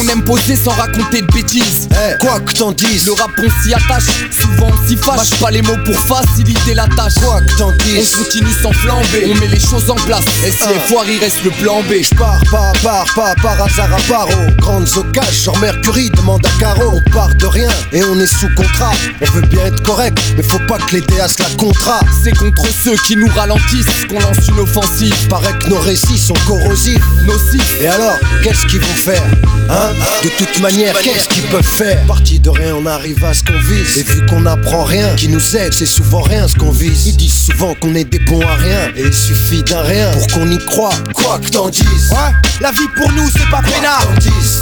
On 0.00 0.08
aime 0.08 0.22
poser 0.24 0.56
sans 0.56 0.70
raconter 0.72 1.22
de 1.22 1.26
bêtises. 1.32 1.88
Eh, 1.92 2.18
quoi 2.18 2.40
que 2.40 2.52
t'en 2.52 2.72
dises. 2.72 3.06
Le 3.06 3.12
rap, 3.12 3.30
on 3.38 3.62
s'y 3.62 3.74
attache. 3.74 4.04
Souvent, 4.30 4.70
on 4.72 4.88
s'y 4.88 4.96
fâche. 4.96 5.16
Mâche 5.16 5.40
pas 5.40 5.50
les 5.50 5.62
mots 5.62 5.76
pour 5.84 5.98
faciliter 5.98 6.74
la 6.74 6.86
tâche. 6.88 7.14
Quoi 7.22 7.40
que 7.40 7.56
t'en 7.58 7.72
dises. 7.72 8.14
On 8.20 8.24
continue 8.24 8.52
sans 8.62 8.72
flamber. 8.72 9.30
On 9.30 9.34
met 9.40 9.48
les 9.48 9.60
choses 9.60 9.88
en 9.90 9.94
place. 9.96 10.24
Et 10.46 10.50
si 10.50 10.58
Ah. 10.64 10.80
foire, 10.88 11.04
il 11.08 11.18
reste 11.18 11.42
le 11.44 11.50
plan 11.50 11.82
B. 11.82 11.94
Je 12.02 12.14
pars 12.14 12.40
pas 12.50 12.70
à 12.70 12.72
part, 12.82 13.04
pas 13.14 13.34
par 13.42 13.60
hasard 13.62 13.92
à 13.92 14.00
paro. 14.08 14.30
Grandes 14.58 14.88
occasions 14.96 15.32
sur 15.32 15.58
Mercury, 15.58 16.10
demande 16.10 16.44
à 16.46 16.60
Caro. 16.60 17.00
On 17.06 17.10
part 17.10 17.34
de 17.34 17.46
rien 17.46 17.68
et 17.92 18.02
on 18.04 18.18
est 18.20 18.26
sous 18.26 18.48
contrat. 18.54 18.92
On 19.20 19.30
veut 19.32 19.42
bien 19.42 19.66
être 19.66 19.82
correct, 19.82 20.18
mais 20.36 20.42
faut 20.42 20.58
pas 20.68 20.78
que 20.78 20.96
les 20.96 21.00
DA 21.02 21.28
se 21.28 21.42
la 21.42 21.48
contrat. 21.58 22.00
C'est 22.22 22.36
contre 22.36 22.66
ceux 22.84 22.96
qui 23.06 23.11
nous 23.16 23.28
ralentissent 23.28 24.06
qu'on 24.08 24.20
lance 24.20 24.48
une 24.48 24.60
offensive. 24.60 25.14
Paraît 25.28 25.56
que 25.58 25.68
nos 25.68 25.78
récits 25.78 26.18
sont 26.18 26.34
corrosifs. 26.46 27.04
Nocifs. 27.26 27.80
Et 27.80 27.86
alors, 27.88 28.18
qu'est-ce 28.42 28.66
qu'ils 28.66 28.80
vont 28.80 28.94
faire 28.94 29.22
Hein? 29.70 29.92
De 30.22 30.28
toute 30.28 30.60
manière, 30.60 30.98
qu'est-ce 31.00 31.28
qu'ils 31.28 31.44
peuvent 31.44 31.62
faire? 31.62 32.04
Parti 32.06 32.38
de 32.38 32.50
rien, 32.50 32.74
on 32.74 32.86
arrive 32.86 33.24
à 33.24 33.32
ce 33.32 33.42
qu'on 33.42 33.58
vise. 33.58 33.98
Et 33.98 34.02
vu 34.02 34.26
qu'on 34.26 34.44
apprend 34.46 34.84
rien, 34.84 35.14
qui 35.16 35.28
nous 35.28 35.56
aide, 35.56 35.72
c'est 35.72 35.86
souvent 35.86 36.20
rien 36.20 36.46
ce 36.48 36.56
qu'on 36.56 36.70
vise. 36.70 37.06
Ils 37.06 37.16
disent 37.16 37.46
souvent 37.46 37.74
qu'on 37.74 37.94
est 37.94 38.04
des 38.04 38.18
bons 38.18 38.42
à 38.42 38.54
rien. 38.54 38.88
Et 38.96 39.02
il 39.02 39.14
suffit 39.14 39.62
d'un 39.62 39.82
rien 39.82 40.10
pour 40.12 40.26
qu'on 40.28 40.50
y 40.50 40.58
croit. 40.66 40.94
Quoi 41.14 41.38
que 41.38 41.48
t'en 41.48 41.68
dises. 41.68 42.10
Ouais, 42.10 42.32
la 42.60 42.70
vie 42.70 42.88
pour 42.96 43.10
nous, 43.12 43.28
c'est 43.30 43.50
pas 43.50 43.62
peinard. 43.62 44.06
T'en 44.06 44.20
dises. 44.20 44.60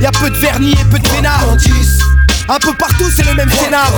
Y 0.00 0.06
a 0.06 0.12
peu 0.12 0.30
de 0.30 0.36
vernis 0.36 0.72
et 0.72 0.84
peu 0.90 0.98
de 0.98 1.56
dises. 1.56 1.98
Un 2.48 2.58
peu 2.58 2.72
partout, 2.74 3.10
c'est 3.14 3.24
le 3.24 3.34
même 3.34 3.50
scénar. 3.50 3.92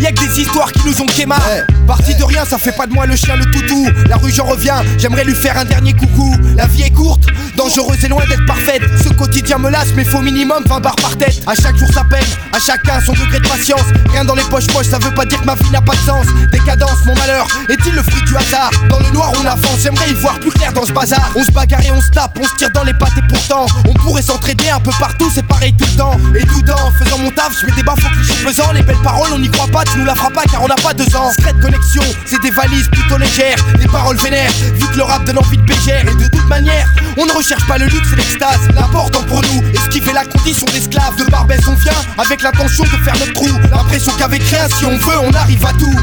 Y'a 0.00 0.12
que 0.12 0.20
des 0.20 0.40
histoires 0.40 0.72
qui 0.72 0.86
nous 0.86 1.02
ont 1.02 1.06
quémar. 1.06 1.40
Ouais. 1.50 1.62
Parti 1.86 2.14
de 2.14 2.24
rien, 2.24 2.44
ça 2.44 2.56
fait 2.56 2.72
pas 2.72 2.86
de 2.86 2.92
moi 2.92 3.04
le 3.04 3.16
chien, 3.16 3.36
le 3.36 3.44
toutou. 3.50 3.86
La 4.08 4.16
rue, 4.16 4.32
j'en 4.32 4.46
reviens, 4.46 4.82
j'aimerais 4.96 5.24
lui 5.24 5.34
faire 5.34 5.58
un 5.58 5.64
dernier 5.64 5.92
coucou. 5.92 6.34
La 6.56 6.66
vie 6.66 6.82
est 6.82 6.90
courte, 6.90 7.26
dangereuse 7.56 8.02
et 8.04 8.08
loin 8.08 8.24
d'être 8.26 8.46
parfaite. 8.46 8.82
Ce 9.02 9.10
quotidien 9.10 9.58
me 9.58 9.68
lasse, 9.68 9.88
mais 9.94 10.04
faut 10.04 10.20
minimum 10.20 10.64
20 10.66 10.80
barres 10.80 10.96
par 10.96 11.16
tête. 11.18 11.42
À 11.46 11.54
chaque 11.54 11.76
jour 11.76 11.88
sa 11.92 12.04
peine, 12.04 12.24
à 12.52 12.58
chacun 12.58 13.00
son 13.04 13.12
degré 13.12 13.40
de 13.40 13.48
patience. 13.48 13.82
Rien 14.12 14.24
dans 14.24 14.34
les 14.34 14.42
poches 14.44 14.68
poches, 14.68 14.86
ça 14.86 14.98
veut 14.98 15.14
pas 15.14 15.26
dire 15.26 15.40
que 15.40 15.46
ma 15.46 15.54
vie 15.54 15.70
n'a 15.70 15.82
pas 15.82 15.94
de 15.94 16.00
sens. 16.00 16.26
Décadence, 16.50 17.04
mon 17.04 17.14
malheur, 17.16 17.46
est-il 17.68 17.94
le 17.94 18.02
fruit 18.02 18.22
du 18.22 18.36
hasard? 18.36 18.70
Dans 18.88 19.00
le 19.00 19.10
noir, 19.10 19.32
on 19.42 19.44
avance, 19.44 19.80
j'aimerais 19.82 20.10
y 20.10 20.14
voir 20.14 20.38
plus 20.40 20.50
clair 20.50 20.72
dans 20.72 20.86
ce 20.86 20.92
bazar. 20.92 21.30
On 21.36 21.44
se 21.44 21.50
bagarre 21.50 21.82
et 21.82 21.92
on 21.92 22.00
se 22.00 22.10
tape, 22.10 22.38
on 22.40 22.44
se 22.44 22.54
tire 22.56 22.70
dans 22.70 22.84
les 22.84 22.94
pattes 22.94 23.18
et 23.18 23.28
pourtant, 23.28 23.66
on 23.86 23.92
pourrait 23.94 24.22
s'entraider 24.22 24.70
un 24.70 24.80
peu 24.80 24.92
partout, 24.98 25.30
c'est 25.34 25.46
pareil 25.46 25.74
tout 25.76 25.86
le 25.92 25.96
temps. 25.98 26.16
Et 26.34 26.46
tout 26.46 26.70
en 26.70 26.90
faisant 26.92 27.18
mon 27.18 27.30
taf, 27.30 27.52
je 27.60 27.66
mets 27.66 27.72
des 27.72 27.82
baffes 27.82 28.04
au 28.04 28.14
cliché 28.14 28.44
pesant. 28.44 28.72
Les 28.72 28.82
belles 28.82 29.02
paroles, 29.02 29.28
on 29.34 29.38
n'y 29.38 29.50
croit 29.50 29.66
pas, 29.66 29.84
tu 29.92 29.98
nous 29.98 30.04
la 30.04 30.14
feras 30.14 30.30
pas 30.30 30.44
car 30.44 30.62
on 30.62 30.68
n'a 30.68 30.76
pas 30.76 30.92
deux 30.92 31.14
ans. 31.16 31.32
Secret 31.32 31.52
de 31.52 31.62
connexion, 31.62 32.02
c'est 32.26 32.40
des 32.42 32.50
valises 32.50 32.88
plutôt 32.88 33.16
légères, 33.16 33.58
des 33.78 33.86
paroles 33.86 34.16
vénères, 34.16 34.52
vu 34.74 34.86
que 34.86 34.96
le 34.96 35.02
rap 35.02 35.24
donne 35.24 35.38
envie 35.38 35.56
de 35.56 35.62
bégère. 35.62 36.04
Et 36.08 36.14
de 36.14 36.28
toute 36.28 36.48
manière, 36.48 36.88
on 37.16 37.26
ne 37.26 37.32
recherche 37.32 37.66
pas 37.66 37.78
le 37.78 37.86
luxe 37.86 38.12
et 38.12 38.16
l'extase. 38.16 38.60
L'important 38.74 39.22
pour 39.24 39.42
nous 39.42 39.62
est 39.68 39.78
ce 39.78 39.88
qui 39.88 40.00
fait 40.00 40.12
la 40.12 40.24
condition 40.24 40.66
d'esclave. 40.66 41.16
De 41.16 41.24
Barbès, 41.24 41.60
on 41.66 41.74
vient 41.74 41.92
avec 42.18 42.42
l'intention 42.42 42.84
de 42.84 43.04
faire 43.04 43.14
notre 43.18 43.32
trou. 43.32 43.48
L'impression 43.70 44.12
qu'avec 44.18 44.42
rien, 44.42 44.68
si 44.68 44.84
on 44.84 44.96
veut, 44.96 45.18
on 45.22 45.32
arrive 45.32 45.64
à 45.66 45.72
tout. 45.72 45.94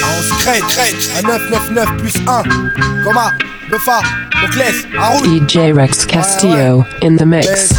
On 0.00 0.22
se 0.22 0.34
crête, 0.42 0.62
à 1.16 1.22
999 1.22 1.96
plus 1.98 2.14
1. 2.26 2.42
Coma, 3.04 3.32
Haroun. 4.98 5.48
DJ 5.48 5.72
Rex 5.74 6.06
Castillo 6.06 6.84
in 7.02 7.16
the 7.16 7.26
mix. 7.26 7.72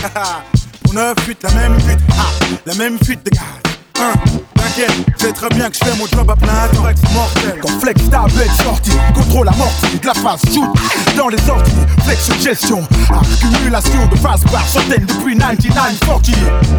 Pour 0.82 0.94
9 0.94 1.20
fuites, 1.20 1.42
la 1.42 1.50
même 1.50 1.80
fuite, 1.80 1.98
ah, 2.12 2.22
la 2.66 2.74
même 2.74 2.98
fuite 3.04 3.24
de 3.24 3.30
gaz. 3.30 3.42
Hein, 4.00 4.12
T'inquiète, 4.54 4.92
sais 5.16 5.32
très 5.32 5.48
bien 5.50 5.68
que 5.68 5.76
je 5.76 5.84
fais 5.84 5.96
mon 5.96 6.06
job 6.06 6.30
à 6.30 6.36
plein 6.36 6.68
temps. 6.74 6.82
Rex 6.82 7.00
mortel, 7.12 7.60
quand 7.60 7.80
flex 7.80 8.08
tablette 8.08 8.50
sortie, 8.62 8.92
contrôle 9.14 9.48
amorti, 9.48 9.98
de 10.00 10.06
la 10.06 10.14
phase 10.14 10.40
shoot 10.52 10.68
dans 11.16 11.28
les 11.28 11.38
sorties, 11.38 11.72
flex 12.04 12.42
gestion, 12.42 12.82
accumulation 13.10 14.06
de 14.06 14.16
phase 14.16 14.42
par 14.50 14.66
centaines 14.66 15.04
depuis 15.06 15.36
9940. 15.36 16.30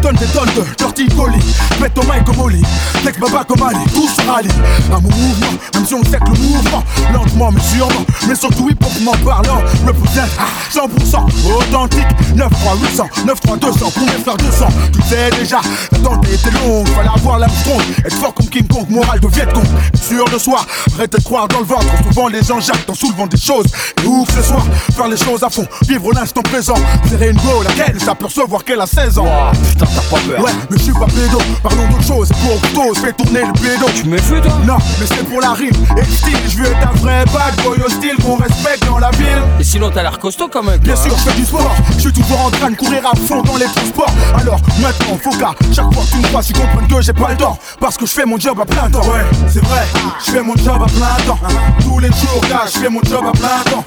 Donne 0.02 0.16
des 0.16 0.26
tonnes 0.26 0.50
de 0.56 0.76
dirty 0.76 1.06
golly, 1.16 1.38
mets 1.80 1.88
ton 1.90 2.02
mic 2.02 2.24
comme 2.24 2.40
Oli, 2.40 2.62
flex 3.02 3.18
baba 3.18 3.44
comme 3.44 3.62
Ali, 3.62 3.84
tout 3.92 4.08
se 4.08 4.26
rallie. 4.26 4.48
À 4.92 5.00
mon 5.00 5.08
mouvement, 5.08 5.52
même 5.74 5.86
si 5.86 5.94
on 5.94 6.04
sait 6.04 6.18
que 6.18 6.30
le 6.30 6.38
mouvement, 6.38 6.84
lentement 7.12 7.52
mais 7.52 7.60
sûrement, 7.60 8.04
mais 8.28 8.34
surtout 8.34 8.68
m'en 9.02 9.12
parlant, 9.24 9.62
représente 9.86 10.30
100% 10.72 11.56
authentique, 11.56 12.06
9 12.36 12.48
3 12.50 12.76
800, 12.76 13.04
9 13.26 13.40
3 13.40 13.56
200, 13.56 13.90
pour 13.90 14.06
mes 14.06 14.22
frères 14.22 14.36
200. 14.36 14.66
Tu 14.92 15.02
sais 15.08 15.30
déjà, 15.38 15.60
l'attente 15.90 16.26
était 16.28 16.50
longue, 16.50 16.88
fallait 16.88 17.08
avoir 17.14 17.38
la 17.38 17.48
strong, 17.48 17.80
être 18.04 18.16
fort 18.16 18.34
comme 18.34 18.48
King 18.48 18.66
Kong, 18.66 18.86
moral 18.90 19.20
de 19.20 19.28
Viet 19.28 19.46
Cong, 19.52 19.66
sûr 19.94 20.24
de 20.26 20.38
soi, 20.38 20.64
arrête 20.94 21.12
de 21.12 21.22
croire 21.22 21.48
dans 21.48 21.60
le 21.60 21.64
ventre, 21.64 21.86
souvent 22.04 22.28
les 22.28 22.42
gens 22.42 22.60
jactent 22.60 22.88
en 22.88 22.94
soulevant 22.94 23.26
des 23.26 23.38
choses. 23.38 23.66
Et 24.02 24.06
où 24.06 24.21
ce 24.30 24.42
soir, 24.42 24.64
faire 24.94 25.08
les 25.08 25.16
choses 25.16 25.42
à 25.42 25.50
fond, 25.50 25.66
vivre 25.88 26.12
l'instant 26.12 26.42
présent. 26.42 26.74
Serrer 27.08 27.30
une 27.30 27.36
go, 27.38 27.62
laquelle 27.62 28.00
s'apercevoir 28.00 28.64
qu'elle 28.64 28.80
a 28.80 28.86
16 28.86 29.18
ans. 29.18 29.26
putain, 29.70 29.86
t'as 29.86 30.16
pas 30.16 30.22
peur. 30.22 30.44
Ouais, 30.44 30.52
mais 30.70 30.78
je 30.78 30.82
suis 30.82 30.92
pas 30.92 31.06
pédo, 31.06 31.38
parlons 31.62 31.88
d'autre 31.88 32.06
chose. 32.06 32.28
Pour 32.28 32.84
cause, 32.84 32.98
fais 32.98 33.12
tourner 33.12 33.40
le 33.40 33.52
pédo. 33.52 33.86
Tu 33.94 34.04
me 34.04 34.18
fais 34.18 34.40
toi? 34.40 34.52
Non, 34.66 34.76
mais 35.00 35.06
c'est 35.06 35.24
pour 35.28 35.40
la 35.40 35.52
rime 35.52 35.72
et 35.96 36.00
le 36.00 36.16
style. 36.16 36.36
Je 36.48 36.56
veux 36.58 36.66
être 36.66 36.88
un 36.88 36.96
vrai 36.98 37.24
bad 37.32 37.54
boy 37.64 37.80
hostile 37.84 38.16
qu'on 38.22 38.36
respecte 38.36 38.86
dans 38.86 38.98
la 38.98 39.10
ville. 39.12 39.42
Et 39.60 39.64
sinon, 39.64 39.90
t'as 39.90 40.02
l'air 40.02 40.18
costaud 40.18 40.48
quand 40.48 40.62
même. 40.62 40.78
Bien 40.78 40.94
toi, 40.94 41.04
sûr, 41.04 41.12
hein. 41.12 41.16
je 41.24 41.30
fais 41.30 41.36
du 41.36 41.44
sport. 41.44 41.74
Je 41.96 42.00
suis 42.00 42.12
toujours 42.12 42.40
en 42.40 42.50
train 42.50 42.70
de 42.70 42.76
courir 42.76 43.02
à 43.06 43.16
fond 43.16 43.42
dans 43.42 43.56
les 43.56 43.66
transports. 43.66 44.12
Alors 44.38 44.60
maintenant, 44.80 45.18
faut 45.22 45.30
qu'à 45.30 45.54
chaque 45.72 45.92
fois 45.92 46.04
que 46.04 46.10
tu 46.10 46.16
me 46.18 46.28
vois, 46.28 46.40
ils 46.48 46.52
comprennent 46.54 46.88
que 46.88 47.02
j'ai 47.02 47.12
pas 47.12 47.30
le 47.30 47.36
temps. 47.36 47.58
Parce 47.80 47.96
que 47.96 48.06
je 48.06 48.12
fais 48.12 48.24
mon 48.24 48.38
job 48.38 48.58
à 48.60 48.64
plein 48.64 48.90
temps. 48.90 49.02
Ouais, 49.02 49.24
c'est 49.48 49.64
vrai, 49.64 49.82
je 50.24 50.32
fais 50.32 50.42
mon 50.42 50.56
job 50.56 50.82
à 50.82 50.86
plein 50.86 51.24
temps. 51.26 51.38
Tous 51.80 51.98
les 51.98 52.08
jours, 52.08 52.40
là, 52.50 52.64
je 52.72 52.78
fais 52.78 52.88
mon 52.88 53.00
job 53.02 53.24
à 53.26 53.32
plein 53.32 53.70
temps. 53.70 53.84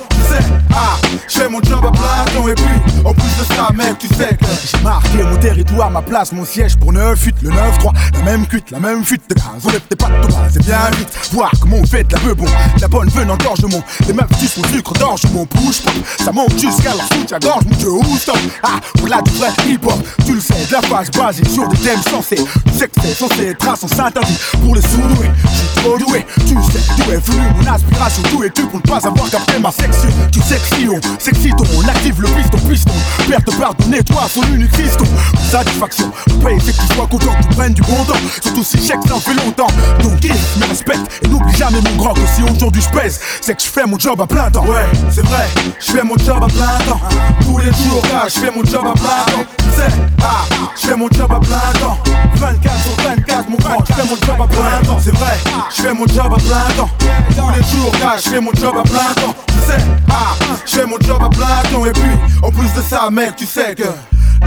Ah, 0.74 0.98
je 1.28 1.40
fais 1.40 1.50
mon 1.50 1.62
job 1.62 1.86
à 1.86 1.92
plein. 1.92 2.50
Et 2.50 2.54
puis, 2.54 3.04
en 3.04 3.14
plus 3.14 3.24
de 3.24 3.54
ça, 3.56 3.70
mec, 3.74 3.98
tu 3.98 4.08
sais 4.08 4.36
que 4.36 4.46
j'ai 4.46 4.84
marqué 4.84 5.24
mon 5.24 5.38
territoire, 5.38 5.90
ma 5.90 6.02
place, 6.02 6.32
mon 6.32 6.46
siège 6.46 6.76
pour 6.78 6.94
9-8, 6.94 7.34
le 7.42 7.50
9-3. 7.50 7.94
La 8.14 8.24
même 8.24 8.46
cuite, 8.46 8.72
la 8.72 8.80
même 8.80 9.04
fuite 9.04 9.24
de 9.30 9.36
gaz. 9.36 9.46
On 9.64 9.70
lève 9.70 9.82
tes 9.82 9.96
pattes, 9.96 10.22
Thomas, 10.22 10.48
c'est 10.52 10.64
bien 10.64 10.78
vite. 10.98 11.10
Voir 11.32 11.52
comment 11.60 11.78
on 11.78 11.86
fait 11.86 12.04
de 12.04 12.14
la 12.14 12.20
peu 12.20 12.34
bon. 12.34 12.46
La 12.80 12.88
bonne 12.88 13.10
veine 13.10 13.32
engorge 13.32 13.64
mon. 13.64 13.82
Les 14.08 14.14
meufs 14.14 14.30
disent 14.40 14.58
mon 14.58 14.68
sucre 14.68 14.94
d'orge, 14.94 15.22
mon 15.34 15.46
push 15.46 15.82
pop. 15.82 15.94
Ça 16.24 16.32
monte 16.32 16.60
jusqu'à 16.60 16.94
la 16.94 17.04
soutien-gorge, 17.16 17.66
mon 17.66 17.76
dieu, 17.78 17.90
où 17.90 18.18
stop. 18.18 18.38
Ah, 18.64 18.80
voilà 19.00 19.22
du 19.22 19.32
vrai 19.32 19.50
hip-hop. 19.68 19.98
Tu 20.26 20.36
le 20.36 20.42
sais, 20.42 20.66
de 20.68 20.74
la 20.74 20.82
phase 20.82 21.10
basée 21.12 21.46
sur 21.46 21.68
des 21.68 21.78
thèmes 21.78 22.02
sensés. 22.04 22.44
Tu 22.66 22.78
sais 22.78 22.88
que 22.88 23.02
c'est 23.02 23.16
censé 23.16 23.48
être 23.48 23.68
à 23.68 23.76
sens 23.76 23.98
interdit 24.00 24.38
pour 24.64 24.76
les 24.76 24.82
sous-doués. 24.82 25.32
Je 25.46 25.82
trop 25.82 25.98
doué, 25.98 26.26
tu 26.40 26.56
sais 26.72 26.82
d'où 26.98 27.12
est 27.12 27.26
venu 27.26 27.48
mon 27.56 27.74
aspiration. 27.74 28.24
Tout 28.24 28.44
est 28.44 28.54
tu 28.54 28.64
pour 28.64 28.80
ne 28.80 28.82
pas 28.82 29.08
avoir 29.08 29.30
capté 29.30 29.60
ma 29.60 29.72
section. 29.72 30.10
Tu 30.32 30.42
sais 30.42 30.58
que 30.58 30.76
si 30.76 30.88
on 30.88 31.88
active 31.88 32.22
le 32.22 32.28
piston, 32.28 32.58
piston. 32.70 32.92
Père 33.28 33.44
te 33.44 33.52
pardonner, 33.56 34.04
toi, 34.04 34.24
son 34.30 34.44
unique 34.54 34.76
fiston. 34.76 35.06
Satisfaction, 35.50 36.12
paye, 36.44 36.60
c'est 36.64 36.76
que 36.76 36.82
tu 36.88 36.96
sois 36.96 37.08
content, 37.08 37.36
tu 37.42 37.56
prennes 37.56 37.74
du 37.74 37.82
bon 37.82 38.04
temps. 38.06 38.20
Surtout 38.42 38.64
si 38.64 38.78
chèque, 38.78 39.00
ça 39.08 39.34
longtemps. 39.34 39.68
Donc, 40.02 40.14
il 40.24 40.60
me 40.60 40.68
respecte 40.68 41.22
et 41.24 41.28
n'oublie 41.28 41.56
jamais 41.56 41.80
mon 41.82 41.96
grand 41.98 42.14
que 42.14 42.22
si 42.36 42.44
aujourd'hui 42.44 42.82
je 42.82 43.00
pèse, 43.00 43.20
c'est 43.42 43.56
que 43.56 43.62
je 43.62 43.68
fais 43.68 43.86
mon 43.86 43.98
job 43.98 44.20
à 44.22 44.28
plein 44.28 44.50
temps. 44.50 44.66
Ouais, 44.66 44.86
c'est 45.10 45.26
vrai, 45.26 45.48
je 45.80 45.92
fais 45.92 46.04
mon 46.04 46.18
job 46.18 46.44
à 46.44 46.48
plein 46.48 46.78
temps. 46.88 47.02
Tous 47.42 47.58
les 47.58 47.66
jours, 47.66 48.04
je 48.28 48.40
fais 48.40 48.52
mon 48.52 48.64
job 48.64 48.86
à 48.86 48.94
plein 48.94 49.34
temps. 49.34 49.46
Tu 49.58 49.82
sais, 49.82 49.98
ah, 50.22 50.46
je 50.82 50.88
fais 50.88 50.96
mon 50.96 51.08
job 51.10 51.32
à 51.32 51.40
plein 51.40 51.80
temps. 51.80 51.98
24 52.36 52.84
sur 52.84 53.04
24, 53.04 53.50
mon 53.50 53.58
grand, 53.58 53.84
je 53.88 53.94
fais 53.94 54.04
mon 54.04 54.16
job 54.16 54.42
à 54.42 54.48
plein 54.48 54.88
temps. 54.88 55.00
C'est 55.04 55.16
vrai, 55.16 55.38
je 55.76 55.82
fais 55.82 55.94
mon 55.94 56.08
job 56.08 56.34
à 56.34 56.38
plein 56.38 56.76
temps. 56.76 56.90
Tous 57.00 57.50
les 57.50 57.64
jours, 57.64 57.92
je 58.24 58.30
fais 58.30 58.42
mon 58.42 58.54
job 58.54 58.76
à 58.78 58.84
plein 58.84 59.14
temps. 59.16 59.36
Tu 59.48 59.72
sais, 59.72 59.86
ah, 60.10 60.36
je 60.66 60.76
fais 60.78 60.86
mon 60.86 61.00
job 61.00 61.22
à 61.22 61.68
temps. 61.70 61.86
Et 61.86 61.92
puis, 61.92 62.02
en 62.42 62.52
plus 62.52 62.74
de 62.74 62.82
ça, 62.82 63.10
mec, 63.10 63.36
tu 63.36 63.46
sais 63.46 63.76
que. 63.76 63.84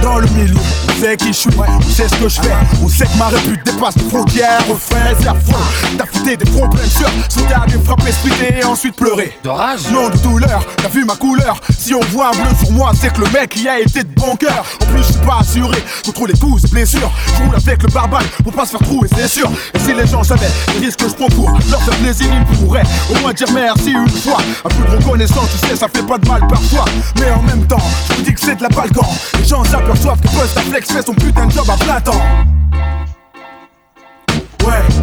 Dans 0.02 0.18
le 0.18 0.26
milieu, 0.28 0.54
on 0.56 1.00
sait 1.00 1.16
qui 1.16 1.28
je 1.28 1.32
suis, 1.32 1.50
on 1.56 1.82
sait 1.82 2.08
ce 2.08 2.14
que 2.14 2.28
je 2.28 2.40
fais, 2.40 2.52
on 2.82 2.88
sait 2.88 3.04
que 3.04 3.18
ma 3.18 3.28
répute 3.28 3.64
dépasse 3.64 3.96
les 3.96 4.08
frontières, 4.08 4.60
refrain, 4.68 5.14
c'est 5.18 5.28
affreux. 5.28 5.64
T'as 5.96 6.06
fouté 6.06 6.36
des 6.36 6.44
de 6.44 6.88
sueur, 6.88 7.10
sauter 7.28 7.54
à 7.54 7.66
des 7.66 7.78
frappes 7.84 8.06
espritées 8.06 8.58
et 8.60 8.64
ensuite 8.64 8.96
pleurer. 8.96 9.38
De 9.42 9.48
rage 9.48 9.80
Non, 9.92 10.08
de 10.08 10.16
douleur, 10.18 10.64
t'as 10.76 10.88
vu 10.88 11.04
ma 11.04 11.16
couleur 11.16 11.60
Si 11.76 11.94
on 11.94 12.00
voit 12.12 12.28
un 12.28 12.32
bleu 12.32 12.54
sur 12.60 12.72
moi, 12.72 12.92
c'est 12.98 13.12
que 13.12 13.20
le 13.20 13.30
mec 13.30 13.56
y 13.56 13.68
a 13.68 13.80
été 13.80 14.02
de 14.04 14.14
bon 14.14 14.36
cœur. 14.36 14.64
En 14.82 14.86
plus, 14.86 14.98
je 14.98 15.12
suis 15.12 15.26
pas 15.26 15.38
assuré 15.40 15.82
contre 16.04 16.26
les 16.26 16.38
coups 16.38 16.64
et 16.64 16.68
blessures. 16.68 17.10
Je 17.36 17.42
roule 17.44 17.54
avec 17.56 17.82
le 17.82 17.88
barbare 17.90 18.22
pour 18.42 18.52
pas 18.52 18.66
se 18.66 18.72
faire 18.72 18.86
trouver, 18.86 19.08
c'est 19.14 19.28
sûr. 19.28 19.50
Et 19.74 19.78
si 19.78 19.94
les 19.94 20.06
gens 20.06 20.22
savaient 20.22 20.50
les 20.74 20.86
risques 20.86 21.00
que 21.00 21.08
je 21.08 21.14
prends 21.14 21.28
pour 21.28 21.50
leur 21.50 21.82
faire 21.82 21.96
plaisir, 21.98 22.26
ils 22.32 22.56
pourraient 22.58 22.82
au 23.10 23.18
moins 23.20 23.32
dire 23.32 23.48
merci 23.52 23.90
une 23.92 24.08
fois. 24.08 24.38
Un 24.64 24.68
peu 24.68 24.90
de 24.90 24.96
reconnaissance, 24.96 25.48
tu 25.60 25.68
sais, 25.68 25.76
ça 25.76 25.88
fait 25.88 26.02
pas 26.02 26.18
de 26.18 26.28
mal 26.28 26.46
parfois. 26.48 26.84
Mais 27.20 27.30
en 27.30 27.42
même 27.42 27.66
temps, 27.66 27.82
je 28.10 28.20
me 28.20 28.24
dis 28.24 28.34
que 28.34 28.40
c'est 28.40 28.56
de 28.56 28.62
la 28.62 28.68
balle 28.68 28.90
quand 28.94 29.08
les 29.38 29.44
gens 29.44 29.64
s'aperçoivent 29.78 30.20
que 30.20 30.28
Buzz 30.28 30.64
Flex 30.70 30.92
fait 30.92 31.02
son 31.02 31.14
putain 31.14 31.46
de 31.46 31.52
job 31.52 31.66
à 31.70 31.76
plein 31.76 32.00
temps. 32.00 32.57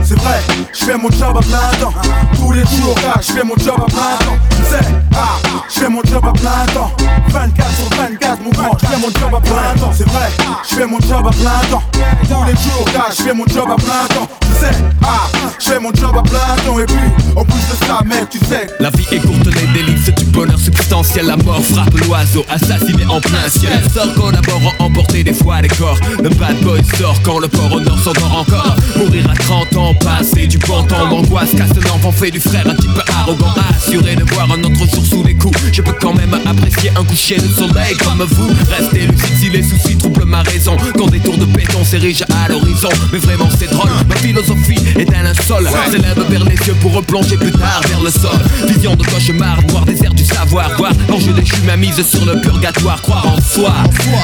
C'est 0.03 0.19
vrai, 0.19 0.39
je 0.73 0.85
fais 0.85 0.97
mon 0.97 1.09
job 1.09 1.35
à 1.35 1.41
plein 1.41 1.79
temps. 1.79 1.93
Tous 2.35 2.51
les 2.51 2.61
jours, 2.61 2.95
là, 3.03 3.19
je 3.19 3.31
fais 3.31 3.43
mon 3.43 3.55
job 3.57 3.75
à 3.77 3.85
plein 3.85 4.25
temps. 4.25 4.37
Tu 4.51 4.63
sais, 4.69 4.85
ah, 5.15 5.37
je 5.67 5.79
fais 5.79 5.89
mon 5.89 6.01
job 6.03 6.23
à 6.23 6.31
plein 6.31 6.65
temps. 6.73 6.91
24 7.29 7.75
sur 7.75 7.97
24, 7.97 8.43
mon 8.43 8.49
grand, 8.51 8.77
je 8.79 8.85
fais 8.87 8.97
mon 8.97 9.07
job 9.07 9.35
à 9.35 9.41
plein 9.41 9.81
temps. 9.81 9.91
C'est 9.93 10.07
vrai, 10.07 10.29
je 10.69 10.75
fais 10.75 10.85
mon 10.85 10.99
job 10.99 11.25
à 11.27 11.31
plein 11.31 11.69
temps. 11.71 11.83
Tous 12.23 12.43
les 12.45 12.53
jours, 12.61 12.85
là, 12.93 13.05
je 13.09 13.23
fais 13.23 13.33
mon 13.33 13.47
job 13.47 13.67
à 13.71 13.75
plein 13.75 14.15
temps. 14.15 14.27
Tu 14.41 14.65
sais, 14.65 14.71
ah, 15.03 15.27
je 15.59 15.69
fais 15.69 15.79
mon 15.79 15.93
job 15.93 16.15
à 16.15 16.21
plein 16.21 16.55
temps. 16.65 16.79
Et 16.79 16.85
puis, 16.85 16.95
en 17.35 17.43
plus 17.43 17.55
de 17.55 17.85
ça, 17.85 17.99
mec, 18.05 18.29
tu 18.29 18.39
sais. 18.45 18.67
La 18.79 18.91
vie 18.91 19.07
est 19.11 19.19
courte, 19.19 19.45
les 19.45 19.67
délices 19.73 20.13
du 20.15 20.25
bonheur 20.25 20.59
substantiel. 20.59 21.25
La 21.25 21.37
mort 21.37 21.63
frappe 21.65 21.97
l'oiseau, 22.05 22.45
assassiné 22.49 23.05
en 23.09 23.19
plein 23.19 23.49
ciel. 23.49 23.81
Sort 23.93 24.13
collaborant, 24.13 24.73
emporter 24.79 25.23
des 25.23 25.33
fois 25.33 25.61
les 25.61 25.69
corps. 25.69 25.97
Le 26.21 26.29
bad 26.29 26.59
boy 26.61 26.81
sort 26.97 27.19
quand 27.23 27.39
le 27.39 27.47
port 27.47 27.73
au 27.73 27.79
nord 27.79 27.99
s'endort 27.99 28.37
encore. 28.37 28.75
Mourir 28.97 29.29
à 29.29 29.33
30 29.33 29.54
ans, 29.77 29.93
passer 29.95 30.47
du 30.47 30.57
bon 30.57 30.83
temps 30.83 31.07
d'angoisse. 31.09 31.49
Casse 31.55 31.71
un 31.71 31.95
enfant 31.95 32.11
fait 32.11 32.31
du 32.31 32.39
frère 32.39 32.65
un 32.67 32.75
petit 32.75 32.87
peu 32.87 33.01
arrogant. 33.17 33.53
Assuré 33.69 34.15
de 34.15 34.23
voir 34.33 34.51
un 34.51 34.63
autre 34.63 34.89
jour 34.93 35.05
sous 35.05 35.23
les 35.23 35.35
coups. 35.35 35.57
Je 35.71 35.81
peux 35.81 35.95
quand 35.99 36.13
même 36.13 36.33
apprécier 36.45 36.91
un 36.95 37.03
coucher 37.03 37.37
de 37.37 37.47
soleil 37.47 37.95
comme 38.03 38.25
vous. 38.29 38.49
Restez 38.69 39.07
lucide 39.07 39.37
si 39.39 39.49
les 39.49 39.63
soucis 39.63 39.97
troublent 39.97 40.25
ma 40.25 40.41
raison. 40.43 40.75
Quand 40.97 41.07
des 41.07 41.19
tours 41.19 41.37
de 41.37 41.45
béton 41.45 41.83
s'érigent 41.83 42.25
à 42.43 42.49
l'horizon. 42.49 42.89
Mais 43.11 43.19
vraiment, 43.19 43.49
c'est 43.57 43.69
drôle. 43.69 43.89
Ma 44.07 44.15
philosophie 44.15 44.79
est 44.97 45.13
un 45.13 45.23
linceul. 45.23 45.67
S'élève 45.91 46.25
vers 46.29 46.43
les 46.43 46.57
cieux 46.57 46.75
pour 46.81 46.93
replonger 46.93 47.37
plus 47.37 47.51
tard 47.51 47.81
vers 47.87 48.01
le 48.01 48.11
sol. 48.11 48.39
Vision 48.67 48.95
de 48.95 49.03
cauchemar, 49.03 49.57
noir 49.69 49.85
désert 49.85 50.13
du 50.13 50.25
savoir. 50.25 50.69
Voir 50.77 50.91
l'enjeu 51.09 51.33
déchu 51.33 51.55
ma 51.65 51.77
mise 51.77 52.01
sur 52.05 52.25
le 52.25 52.41
purgatoire. 52.41 53.01
Croire 53.01 53.27
en 53.27 53.41
soi. 53.41 53.73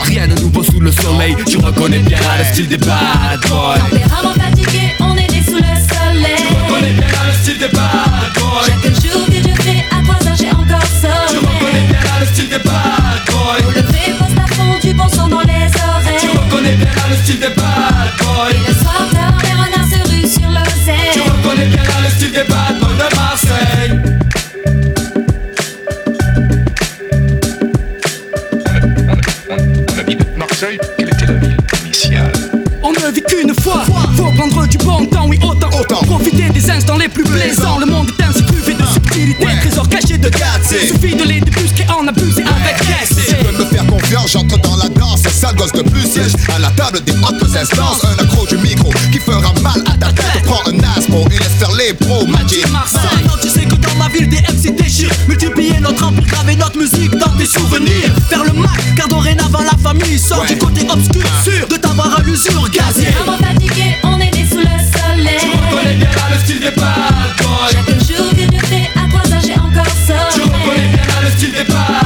Rien 0.05 0.27
de 0.27 0.39
nouveau 0.41 0.63
sous 0.63 0.79
le 0.79 0.91
soleil. 0.91 1.35
Tu 1.47 1.57
reconnais 1.57 1.99
bien 1.99 2.19
le 2.37 2.45
style 2.45 2.67
des 2.67 2.77
bad 2.77 3.39
boys. 3.49 3.77
Fatigué, 4.41 4.95
on 4.99 5.15
est 5.15 5.20
né 5.20 5.20
sous 5.51 5.57
le 5.57 5.63
soleil. 5.63 6.60
Siège 46.11 46.33
à 46.53 46.59
la 46.59 46.69
table 46.71 46.99
des 47.05 47.13
hautes 47.13 47.55
instances. 47.55 48.03
Un 48.03 48.23
accro 48.23 48.45
du 48.45 48.57
micro 48.57 48.91
qui 49.11 49.19
fera 49.19 49.53
mal 49.61 49.81
à 49.87 49.97
ta 49.97 50.11
tête. 50.11 50.43
Prends 50.43 50.61
un 50.67 50.77
asmo 50.97 51.25
et 51.31 51.37
laisse 51.39 51.55
faire 51.59 51.71
les 51.71 51.93
pros. 51.93 52.25
Magic 52.27 52.69
Marseille, 52.69 53.23
non, 53.25 53.33
tu 53.41 53.49
sais 53.49 53.65
que 53.65 53.75
dans 53.75 53.95
ma 53.95 54.09
ville 54.09 54.27
des 54.27 54.41
MC 54.41 54.75
déchirent. 54.75 55.11
Multiplier 55.27 55.79
notre 55.79 56.05
empire, 56.05 56.25
graver 56.27 56.55
notre 56.57 56.77
musique 56.77 57.11
dans 57.17 57.29
tes 57.37 57.45
souvenirs. 57.45 58.11
Faire 58.29 58.43
le 58.43 58.51
max, 58.53 58.83
car 58.97 59.07
dorénavant 59.07 59.61
la 59.61 59.77
famille 59.81 60.19
sort 60.19 60.45
du 60.45 60.57
côté 60.57 60.85
obscur. 60.89 61.23
Sûr 61.43 61.67
de 61.69 61.75
t'avoir 61.77 62.19
à 62.19 62.21
l'usure 62.23 62.69
gazier. 62.69 63.11
Tempérament 63.13 63.37
fatigué, 63.37 63.95
on 64.03 64.19
est 64.19 64.31
né 64.35 64.45
sous 64.49 64.57
le 64.57 64.63
soleil. 64.65 65.37
Tu 65.39 65.47
reconnais 65.47 65.95
bien 65.95 66.09
le 66.31 66.39
style 66.43 66.59
des 66.59 66.71
bad 66.71 67.31
boys. 67.39 67.71
Chaque 67.71 68.17
jour 68.17 68.29
que 68.31 68.65
fais 68.67 68.89
à 68.95 69.07
3 69.09 69.33
heures, 69.33 69.41
j'ai 69.45 69.53
encore 69.53 69.93
Tu 70.33 70.41
reconnais 70.41 70.65
sommeil. 70.65 70.89
bien 70.91 71.21
le 71.23 71.37
style 71.37 71.51
des 71.53 71.63
bad 71.71 72.00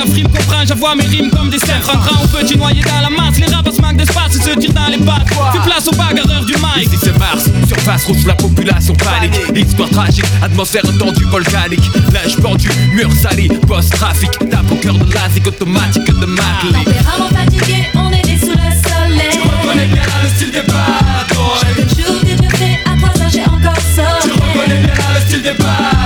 la 0.00 0.06
frime 0.06 0.28
comprend 0.28 0.64
J'avoue 0.66 0.86
mes 0.96 1.04
rimes 1.04 1.30
comme 1.30 1.50
des 1.50 1.58
cerfs 1.58 1.80
grand 1.82 2.24
ou 2.24 2.28
petit 2.28 2.56
noyé 2.56 2.82
dans 2.82 3.00
la 3.00 3.10
masse? 3.10 3.38
Les 3.38 3.54
rapaces 3.54 3.78
manquent 3.80 3.96
d'espace 3.96 4.36
et 4.36 4.42
se 4.42 4.58
tirent 4.58 4.72
dans 4.72 4.86
les 4.86 4.98
pattes. 4.98 5.28
Fais 5.52 5.58
place 5.68 5.88
aux 5.88 5.96
bagarreurs 5.96 6.44
du 6.44 6.54
mic. 6.54 6.86
Ici 6.86 6.96
c'est 7.00 7.18
Mars, 7.18 7.44
surface 7.68 8.04
rouge, 8.04 8.24
la 8.26 8.34
population 8.34 8.94
panique. 8.94 9.34
Histoire 9.54 9.90
tragique, 9.90 10.24
atmosphère 10.42 10.82
tendue 10.98 11.24
volcanique. 11.24 11.84
Linge 12.12 12.36
pendu, 12.36 12.68
mur 12.94 13.10
sali, 13.12 13.48
post-trafic. 13.68 14.30
Tape 14.50 14.70
au 14.70 14.76
cœur 14.76 14.94
de 14.94 15.12
l'asique 15.12 15.46
automatique 15.46 16.06
de 16.06 16.26
Macley 16.26 16.72
Tempérament 16.72 17.28
fatigué, 17.28 17.86
on 17.94 18.10
est 18.10 18.24
né 18.24 18.38
sous 18.38 18.48
le 18.48 18.54
soleil. 18.54 19.30
Tu 19.32 19.48
reconnais 19.48 19.86
bien 19.86 20.02
le 20.22 20.28
style 20.28 20.50
des 20.50 20.62
bad 20.62 21.28
boys 21.34 21.60
Chaque 21.60 22.06
jour 22.06 22.16
fais 22.56 22.78
à 22.86 22.96
trois 22.96 23.22
heures, 23.22 23.30
j'ai 23.30 23.42
encore 23.42 23.76
sommeil. 23.94 24.22
Tu 24.22 24.30
reconnais 24.30 24.80
bien 24.82 24.94
le 25.14 25.20
style 25.26 25.42
des 25.42 25.54
bad 25.62 25.99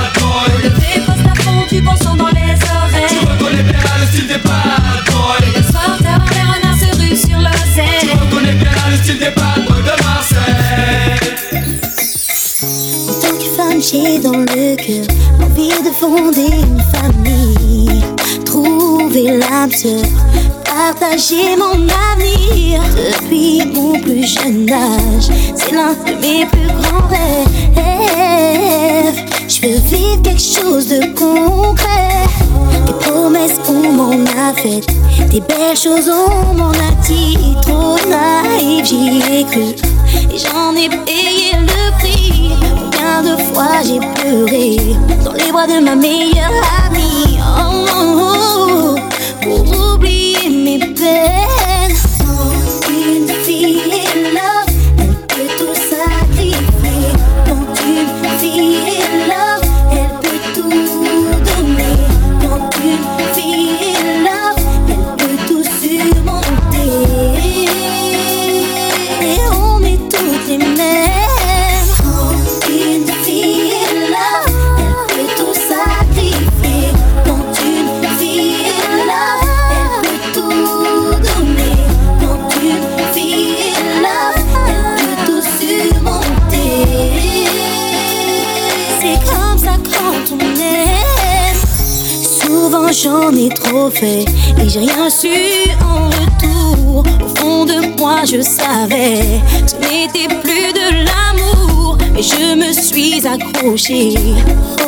j'ai 13.95 14.19
dans 14.19 14.33
le 14.33 14.75
cœur 14.77 15.07
l'envie 15.39 15.83
de 15.83 15.91
fonder 16.01 16.51
une 16.63 16.83
famille. 16.95 18.03
Trouver 18.45 19.39
l'âme 19.39 19.71
partager 20.65 21.57
mon 21.57 21.87
avenir. 22.11 22.83
Depuis 22.97 23.63
mon 23.73 24.01
plus 24.01 24.27
jeune 24.27 24.69
âge, 24.71 25.29
c'est 25.55 25.73
l'un 25.73 25.93
de 25.93 26.15
mes 26.21 26.47
plus 26.47 26.67
grands 26.67 27.07
rêves. 27.09 27.45
Je 29.49 29.61
veux 29.63 29.79
vivre 29.79 30.23
quelque 30.23 30.41
chose 30.41 30.89
de 30.89 31.01
concret. 31.15 32.27
Des 32.87 32.95
promesses 33.01 33.59
qu'on 33.65 33.93
m'en 33.93 34.13
a 34.13 34.53
faites, 34.55 34.89
des 35.31 35.41
belles 35.41 35.77
choses 35.77 36.11
on 36.11 36.55
m'en 36.55 36.71
a 36.71 36.91
dit. 37.07 37.57
Trop 37.63 37.97
naïf, 38.09 38.87
j'y 38.87 39.23
ai 39.33 39.45
cru. 39.45 39.75
Et 40.33 40.39
j'en 40.39 40.75
ai 40.75 40.89
payé 40.89 41.64
de 43.37 43.43
fois 43.55 43.83
j'ai 43.83 43.99
pleuré 43.99 44.77
dans 45.25 45.33
les 45.33 45.51
bras 45.51 45.67
de 45.67 45.81
ma 45.81 45.95
meilleure 45.95 46.53
amie. 46.87 47.39
Oh, 47.41 47.87
oh, 47.97 48.97
oh, 48.97 48.99
pour 49.43 49.95
oublier 49.95 50.49
mes 50.49 50.79
peines. 50.79 51.44
Et 93.93 94.25
j'ai 94.67 94.81
rien 94.81 95.11
su 95.11 95.29
en 95.85 96.07
retour. 96.07 97.05
Au 97.23 97.37
fond 97.37 97.65
de 97.67 97.99
moi 97.99 98.25
je 98.25 98.41
savais 98.41 99.41
que 99.63 99.71
ce 99.71 99.77
n'était 99.77 100.35
plus 100.41 100.73
de 100.73 101.05
l'amour, 101.05 101.99
mais 102.15 102.23
je 102.23 102.55
me 102.55 102.73
suis 102.73 103.27
accrochée 103.27 104.15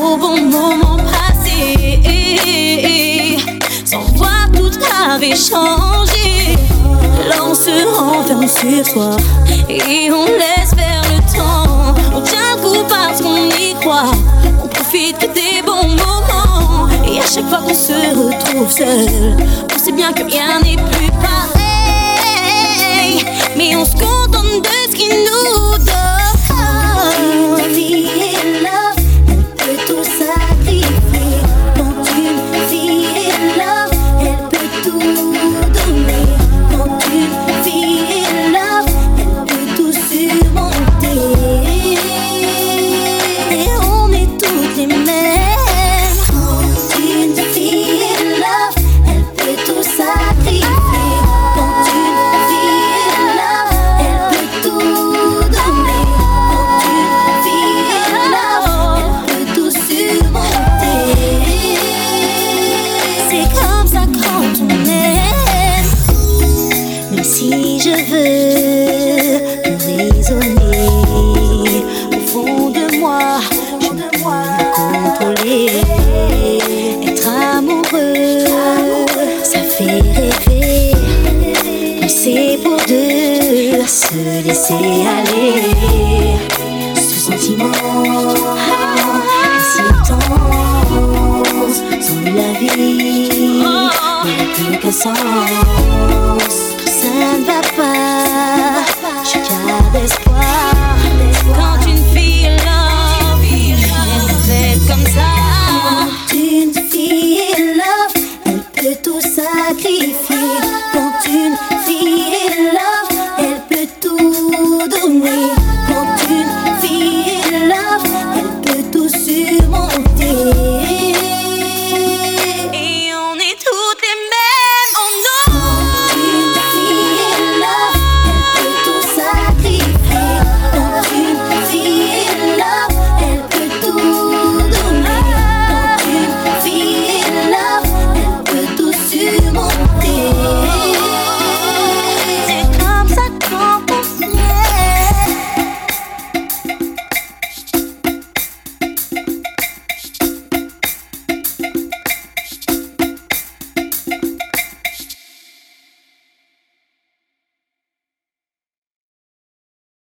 au 0.00 0.16
bon 0.16 0.40
moment 0.40 0.96
passé. 0.96 1.76
Sans 3.84 4.04
voir 4.14 4.46
tout 4.54 4.70
avait 5.10 5.36
changé. 5.36 6.56
Là 7.28 7.44
on 7.50 7.54
se 7.54 7.84
renferme 7.98 8.48
sur 8.48 8.86
soi 8.86 9.16
et 9.68 10.10
on 10.10 10.24
laisse 10.24 10.74
faire 10.74 11.02
le 11.10 11.36
temps. 11.36 11.94
On 12.14 12.22
tient 12.22 12.56
le 12.56 12.62
coup 12.62 12.84
parce 12.88 13.20
qu'on 13.20 13.50
y 13.50 13.74
croit. 13.78 14.10
On 14.64 14.68
profite 14.68 15.20
des 15.34 15.60
bons 15.62 15.86
moments. 15.88 16.45
Et 17.08 17.18
à 17.20 17.26
chaque 17.26 17.48
fois 17.48 17.58
qu'on 17.58 17.74
se 17.74 17.92
retrouve 17.92 18.70
seul, 18.70 19.36
on 19.74 19.78
sait 19.78 19.92
bien 19.92 20.12
que 20.12 20.24
rien 20.24 20.60
n'est 20.60 20.76
plus 20.76 21.10
pareil. 21.22 21.64
Mais 23.56 23.76
on 23.76 23.84
se 23.84 23.92
contente 23.92 24.62
de 24.62 24.68
ce 24.90 24.96
qui 24.96 25.08
nous 25.08 25.78
donne. 25.78 26.05